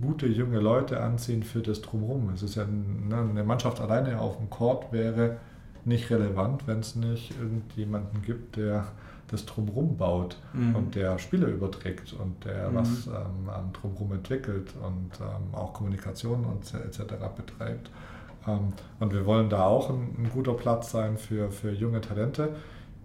[0.01, 2.29] gute junge Leute anziehen für das Drumherum.
[2.33, 5.37] Es ist ja ne, eine Mannschaft alleine auf dem Court wäre
[5.85, 8.87] nicht relevant, wenn es nicht irgendjemanden gibt, der
[9.27, 10.75] das Drumherum baut mhm.
[10.75, 12.75] und der Spiele überträgt und der mhm.
[12.75, 17.13] was ähm, am Drumherum entwickelt und ähm, auch Kommunikation und etc.
[17.35, 17.89] betreibt.
[18.47, 22.55] Ähm, und wir wollen da auch ein, ein, guter Platz sein für, für junge Talente.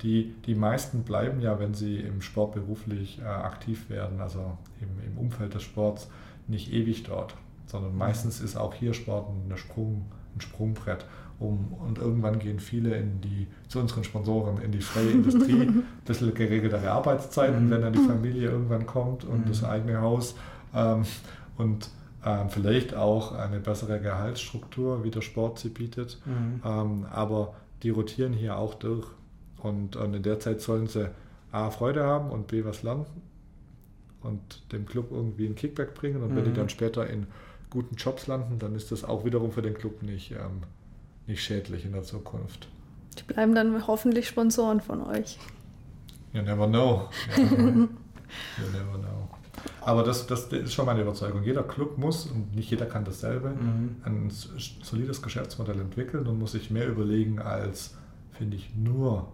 [0.03, 5.12] Die, die meisten bleiben ja, wenn sie im Sport beruflich äh, aktiv werden, also im,
[5.12, 6.11] im Umfeld des Sports,
[6.49, 7.35] nicht ewig dort,
[7.66, 11.07] sondern meistens ist auch hier Sport eine Sprung, ein Sprungbrett.
[11.41, 15.84] Um, und irgendwann gehen viele in die, zu unseren Sponsoren in die freie Industrie, ein
[16.05, 17.70] bisschen geregeltere Arbeitszeiten, mhm.
[17.70, 19.49] wenn dann die Familie irgendwann kommt und mhm.
[19.49, 20.34] das eigene Haus
[20.74, 21.05] ähm,
[21.57, 21.88] und
[22.26, 26.20] ähm, vielleicht auch eine bessere Gehaltsstruktur, wie der Sport sie bietet.
[26.26, 26.61] Mhm.
[26.62, 29.07] Ähm, aber die rotieren hier auch durch
[29.62, 31.11] und, und in der Zeit sollen sie
[31.53, 33.07] A, Freude haben und B, was lernen
[34.22, 36.22] und dem Club irgendwie einen Kickback bringen.
[36.22, 36.36] Und mhm.
[36.36, 36.57] wenn die mhm.
[36.57, 37.26] dann später in
[37.70, 40.62] guten Jobs landen, dann ist das auch wiederum für den Club nicht, ähm,
[41.31, 42.68] nicht schädlich in der Zukunft.
[43.18, 45.39] Die bleiben dann hoffentlich Sponsoren von euch.
[46.33, 47.09] You never know.
[47.37, 47.45] you
[48.72, 49.28] never know.
[49.81, 51.43] Aber das, das, ist schon meine Überzeugung.
[51.43, 53.97] Jeder Club muss, und nicht jeder kann dasselbe, mhm.
[54.05, 54.31] ein
[54.83, 57.95] solides Geschäftsmodell entwickeln und muss sich mehr überlegen, als,
[58.33, 59.28] finde ich, nur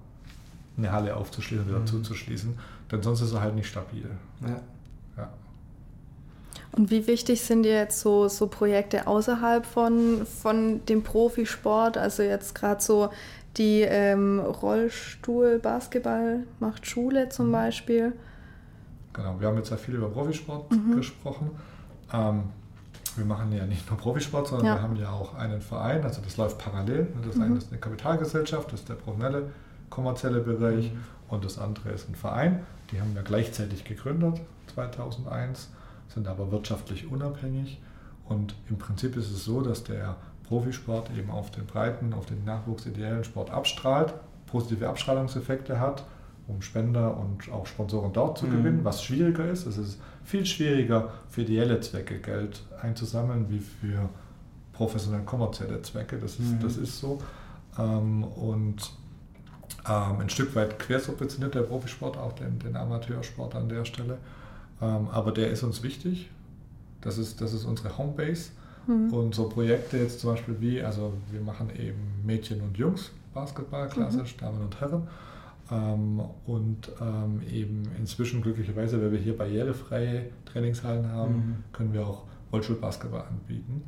[0.76, 1.86] eine Halle aufzuschließen oder mhm.
[1.86, 2.58] zuzuschließen.
[2.90, 4.08] Denn sonst ist er halt nicht stabil.
[4.42, 4.60] Ja.
[6.76, 11.96] Und wie wichtig sind dir jetzt so, so Projekte außerhalb von, von dem Profisport?
[11.96, 13.08] Also jetzt gerade so
[13.56, 17.52] die ähm, Rollstuhl-Basketball macht Schule zum mhm.
[17.52, 18.12] Beispiel.
[19.14, 20.96] Genau, wir haben jetzt ja viel über Profisport mhm.
[20.96, 21.50] gesprochen.
[22.12, 22.42] Ähm,
[23.16, 24.74] wir machen ja nicht nur Profisport, sondern ja.
[24.74, 27.06] wir haben ja auch einen Verein, also das läuft parallel.
[27.26, 27.42] Das mhm.
[27.42, 29.50] eine ist eine Kapitalgesellschaft, das ist der professionelle
[29.88, 30.98] kommerzielle Bereich mhm.
[31.28, 32.66] und das andere ist ein Verein.
[32.92, 34.40] Die haben wir gleichzeitig gegründet,
[34.74, 35.70] 2001
[36.08, 37.80] sind aber wirtschaftlich unabhängig.
[38.28, 40.16] Und im Prinzip ist es so, dass der
[40.48, 44.14] Profisport eben auf den breiten, auf den nachwuchsideellen Sport abstrahlt,
[44.46, 46.04] positive Abstrahlungseffekte hat,
[46.48, 48.50] um Spender und auch Sponsoren dort zu mhm.
[48.52, 49.66] gewinnen, was schwieriger ist.
[49.66, 54.08] Es ist viel schwieriger für ideelle Zwecke Geld einzusammeln wie für
[54.72, 56.18] professionell kommerzielle Zwecke.
[56.18, 56.60] Das ist, mhm.
[56.60, 57.18] das ist so.
[57.78, 58.92] Ähm, und
[59.88, 64.18] ähm, ein Stück weit quersubventioniert der Profisport auch den, den Amateursport an der Stelle.
[64.80, 66.30] Ähm, aber der ist uns wichtig.
[67.00, 68.50] Das ist, das ist unsere Homebase.
[68.86, 69.12] Mhm.
[69.12, 73.88] Und so Projekte jetzt zum Beispiel wie, also wir machen eben Mädchen und Jungs Basketball,
[73.88, 74.40] klassisch, mhm.
[74.40, 75.08] Damen und Herren.
[75.70, 81.56] Ähm, und ähm, eben inzwischen glücklicherweise, weil wir hier barrierefreie Trainingshallen haben, mhm.
[81.72, 82.22] können wir auch
[82.52, 83.82] Rollstuhlbasketball anbieten.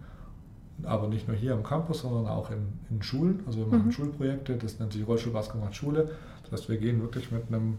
[0.84, 3.40] Aber nicht nur hier am Campus, sondern auch in, in Schulen.
[3.46, 3.92] Also wir machen mhm.
[3.92, 6.10] Schulprojekte, das nennt sich Rollstuhlbasketball Schule.
[6.42, 7.78] Das heißt, wir gehen wirklich mit einem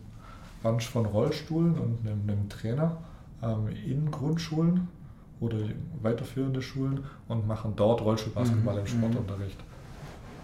[0.64, 2.98] Bunch von Rollstuhlen und einem, einem Trainer
[3.42, 4.88] ähm, in Grundschulen
[5.40, 5.58] oder
[6.02, 8.80] weiterführende Schulen und machen dort Rollstuhlbasketball mhm.
[8.82, 9.58] im Sportunterricht.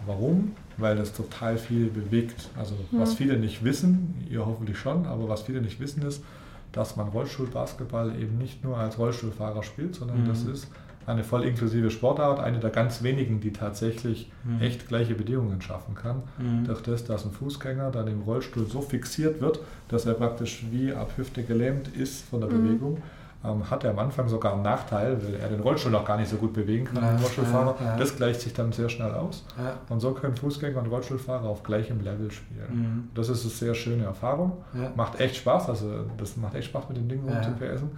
[0.06, 0.54] Warum?
[0.78, 2.50] Weil das total viel bewegt.
[2.58, 3.00] Also mhm.
[3.00, 6.24] was viele nicht wissen, ihr hoffentlich schon, aber was viele nicht wissen ist,
[6.72, 10.28] dass man Rollstuhlbasketball eben nicht nur als Rollstuhlfahrer spielt, sondern mhm.
[10.28, 10.68] das ist
[11.08, 14.62] eine voll inklusive Sportart, eine der ganz wenigen, die tatsächlich mhm.
[14.62, 16.24] echt gleiche Bedingungen schaffen kann.
[16.38, 16.66] Mhm.
[16.66, 20.94] Durch das, dass ein Fußgänger dann im Rollstuhl so fixiert wird, dass er praktisch wie
[20.94, 22.64] ab Hüfte gelähmt ist von der mhm.
[22.64, 22.98] Bewegung,
[23.44, 26.30] ähm, hat er am Anfang sogar einen Nachteil, weil er den Rollstuhl noch gar nicht
[26.30, 27.76] so gut bewegen kann, ja, den Rollstuhlfahrer.
[27.80, 27.98] Ja, ja.
[27.98, 29.46] Das gleicht sich dann sehr schnell aus.
[29.90, 32.70] Und so können Fußgänger und Rollstuhlfahrer auf gleichem Level spielen.
[32.74, 33.10] Mhm.
[33.14, 34.54] Das ist eine sehr schöne Erfahrung.
[34.96, 37.90] Macht echt Spaß, also das macht echt Spaß mit dem Ding rumzupersen.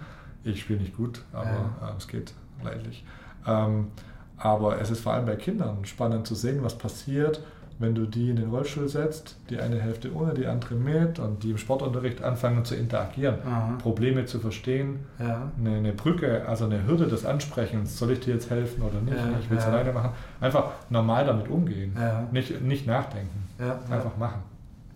[0.44, 1.48] Ich spiele nicht gut, aber
[1.82, 2.32] äh, es geht
[2.64, 3.04] leidlich.
[3.46, 3.88] Ähm,
[4.36, 7.42] aber es ist vor allem bei Kindern spannend zu sehen, was passiert,
[7.78, 11.42] wenn du die in den Rollstuhl setzt, die eine Hälfte ohne, die andere mit und
[11.42, 13.76] die im Sportunterricht anfangen zu interagieren, Aha.
[13.80, 15.50] Probleme zu verstehen, ja.
[15.58, 19.16] eine, eine, Brücke, also eine Hürde des Ansprechens, soll ich dir jetzt helfen oder nicht,
[19.16, 19.70] ja, ich will es ja.
[19.70, 21.96] alleine machen, einfach normal damit umgehen,
[22.32, 23.48] nicht, nicht nachdenken,
[23.90, 24.42] einfach machen.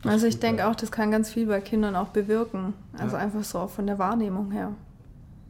[0.02, 3.44] Das also ich denke auch, das kann ganz viel bei Kindern auch bewirken, also einfach
[3.44, 4.72] so auch von der Wahrnehmung her.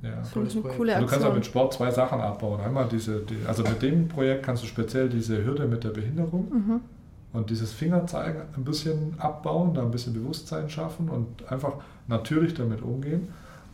[0.02, 1.06] Ja, das finde ich eine coole Aktion.
[1.06, 2.60] Du kannst auch mit Sport zwei Sachen abbauen.
[2.60, 6.48] Einmal diese, die, also mit dem Projekt kannst du speziell diese Hürde mit der Behinderung
[6.50, 6.80] mhm.
[7.32, 11.74] und dieses Fingerzeigen ein bisschen abbauen, da ein bisschen Bewusstsein schaffen und einfach
[12.08, 13.28] natürlich damit umgehen.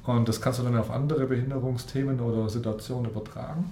[0.05, 3.65] Und das kannst du dann auf andere Behinderungsthemen oder Situationen übertragen.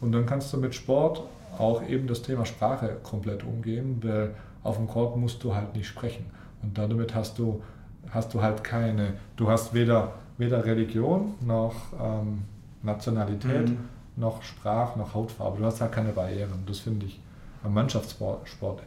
[0.00, 1.22] Und dann kannst du mit Sport
[1.58, 5.86] auch eben das Thema Sprache komplett umgehen, weil auf dem Court musst du halt nicht
[5.86, 6.26] sprechen.
[6.62, 7.62] Und damit hast du,
[8.10, 12.42] hast du halt keine, du hast weder, weder Religion noch ähm,
[12.82, 13.78] Nationalität, mhm.
[14.16, 15.58] noch Sprach, noch Hautfarbe.
[15.58, 16.64] Du hast halt keine Barrieren.
[16.66, 17.20] Das finde ich
[17.62, 18.82] am Mannschaftssport Sport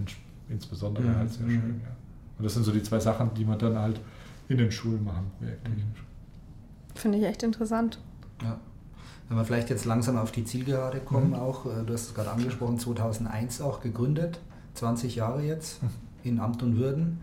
[0.50, 1.16] insbesondere mhm.
[1.16, 1.82] halt sehr schön.
[1.84, 1.92] Ja.
[2.38, 4.00] Und das sind so die zwei Sachen, die man dann halt
[4.48, 6.04] in den Schulen machen, projekttechnisch.
[6.96, 8.00] Finde ich echt interessant.
[8.44, 8.60] Ja.
[9.28, 11.36] Wenn wir vielleicht jetzt langsam auf die Zielgerade kommen, mhm.
[11.36, 14.40] auch, äh, du hast es gerade angesprochen, 2001 auch gegründet,
[14.76, 15.90] 20 Jahre jetzt mhm.
[16.24, 17.22] in Amt und Würden.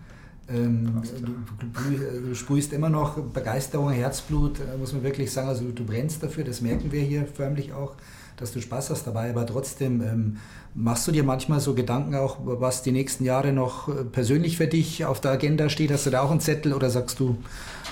[0.49, 5.49] Ähm, du, du, sprühst immer noch Begeisterung, Herzblut, äh, muss man wirklich sagen.
[5.49, 7.95] Also du brennst dafür, das merken wir hier förmlich auch,
[8.37, 9.31] dass du Spaß hast dabei.
[9.31, 10.37] Aber trotzdem, ähm,
[10.75, 14.67] machst du dir manchmal so Gedanken auch, was die nächsten Jahre noch äh, persönlich für
[14.67, 15.91] dich auf der Agenda steht?
[15.91, 17.39] Hast du da auch einen Zettel oder sagst du,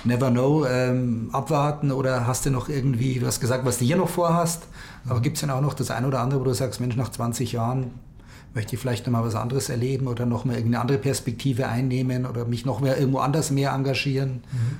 [0.04, 3.96] never know, ähm, abwarten oder hast du noch irgendwie, du hast gesagt, was du hier
[3.96, 4.64] noch vorhast,
[5.08, 7.10] aber gibt es denn auch noch das eine oder andere, wo du sagst, Mensch, nach
[7.10, 7.92] 20 Jahren
[8.54, 12.26] möchte ich vielleicht noch mal was anderes erleben oder noch mal irgendeine andere Perspektive einnehmen
[12.26, 14.42] oder mich noch mehr irgendwo anders mehr engagieren?
[14.52, 14.78] Mhm.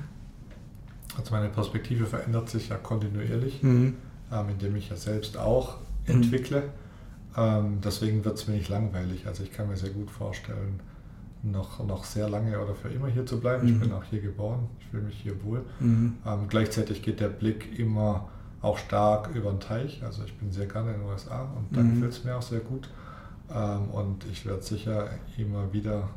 [1.17, 3.95] Also meine Perspektive verändert sich ja kontinuierlich, mhm.
[4.33, 6.15] ähm, indem ich ja selbst auch mhm.
[6.15, 6.65] entwickle.
[7.37, 9.27] Ähm, deswegen wird es mir nicht langweilig.
[9.27, 10.81] Also ich kann mir sehr gut vorstellen,
[11.43, 13.67] noch, noch sehr lange oder für immer hier zu bleiben.
[13.67, 13.73] Mhm.
[13.73, 15.65] Ich bin auch hier geboren, ich fühle mich hier wohl.
[15.81, 16.15] Mhm.
[16.27, 18.29] Ähm, gleichzeitig geht der Blick immer
[18.61, 20.03] auch stark über den Teich.
[20.05, 21.95] Also ich bin sehr gerne in den USA und da mhm.
[21.95, 22.89] gefällt es mir auch sehr gut.
[23.55, 26.09] Ähm, und ich werde sicher immer wieder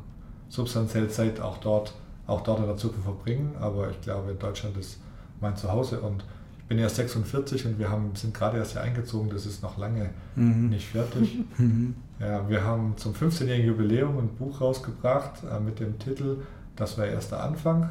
[0.48, 1.94] substanziell Zeit auch dort,
[2.26, 3.54] auch dort in der Zukunft verbringen.
[3.60, 5.00] Aber ich glaube, Deutschland ist
[5.40, 6.24] mein Zuhause und
[6.58, 9.78] ich bin erst 46 und wir haben, sind gerade erst hier eingezogen, das ist noch
[9.78, 10.68] lange mhm.
[10.70, 11.38] nicht fertig.
[11.58, 11.94] Mhm.
[12.18, 16.38] Ja, wir haben zum 15-jährigen Jubiläum ein Buch rausgebracht äh, mit dem Titel
[16.74, 17.90] Das war erst der Anfang.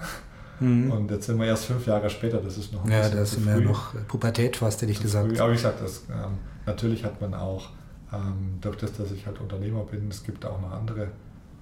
[0.59, 0.91] Mhm.
[0.91, 3.45] Und jetzt sind wir erst fünf Jahre später, das ist noch ein Ja, das ist
[3.45, 5.29] ja noch Pubertät fast, hätte ich gesagt.
[5.29, 5.39] Früh.
[5.39, 7.69] Aber wie gesagt, das, ähm, natürlich hat man auch,
[8.15, 11.09] ähm, durch das, dass ich halt Unternehmer bin, es gibt auch noch andere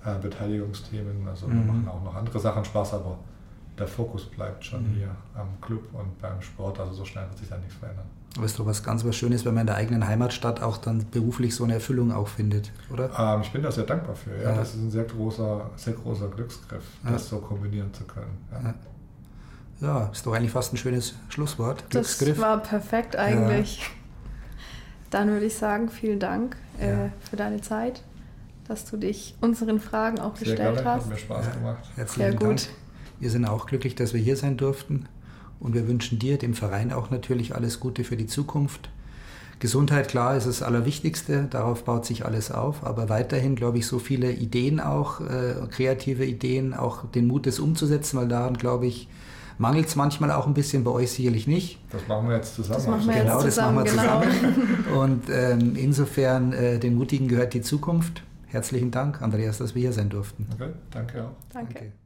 [0.06, 1.68] äh, Beteiligungsthemen, also wir mhm.
[1.68, 3.18] machen auch noch andere Sachen Spaß, aber
[3.78, 4.96] der Fokus bleibt schon mhm.
[4.96, 8.06] hier am Club und beim Sport, also so schnell wird sich da nichts verändern.
[8.36, 11.06] Aber ist doch was ganz was Schönes, wenn man in der eigenen Heimatstadt auch dann
[11.12, 13.12] beruflich so eine Erfüllung auch findet, oder?
[13.18, 14.36] Ähm, ich bin da sehr dankbar für.
[14.36, 14.50] Ja.
[14.50, 14.56] ja.
[14.56, 17.12] Das ist ein sehr großer, sehr großer Glücksgriff, ja.
[17.12, 18.38] das so kombinieren zu können.
[18.52, 18.74] Ja.
[19.88, 20.06] ja.
[20.08, 21.84] ist doch eigentlich fast ein schönes Schlusswort.
[21.92, 23.82] Das war perfekt eigentlich.
[25.14, 28.02] Dann würde ich sagen, vielen Dank äh, für deine Zeit,
[28.68, 30.90] dass du dich unseren Fragen auch sehr gestellt gerne.
[30.90, 31.04] hast.
[31.04, 31.84] Hat mir Spaß gemacht.
[31.96, 32.62] Herzlichen sehr gut.
[32.62, 32.78] Dank.
[33.20, 35.06] Wir sind auch glücklich, dass wir hier sein durften.
[35.60, 38.90] Und wir wünschen dir, dem Verein auch natürlich alles Gute für die Zukunft.
[39.60, 44.00] Gesundheit, klar, ist das Allerwichtigste, darauf baut sich alles auf, aber weiterhin, glaube ich, so
[44.00, 49.08] viele Ideen auch, äh, kreative Ideen, auch den Mut, das umzusetzen, weil daran, glaube ich,
[49.58, 51.80] mangelt es manchmal auch ein bisschen, bei euch sicherlich nicht.
[51.92, 52.76] Das machen wir jetzt zusammen.
[52.76, 54.52] Das machen wir genau, jetzt zusammen, das machen wir genau.
[54.52, 54.98] zusammen.
[54.98, 58.24] Und ähm, insofern, äh, den Mutigen gehört die Zukunft.
[58.48, 60.48] Herzlichen Dank, Andreas, dass wir hier sein durften.
[60.54, 61.32] Okay, danke auch.
[61.52, 61.74] Danke.
[61.74, 62.03] danke.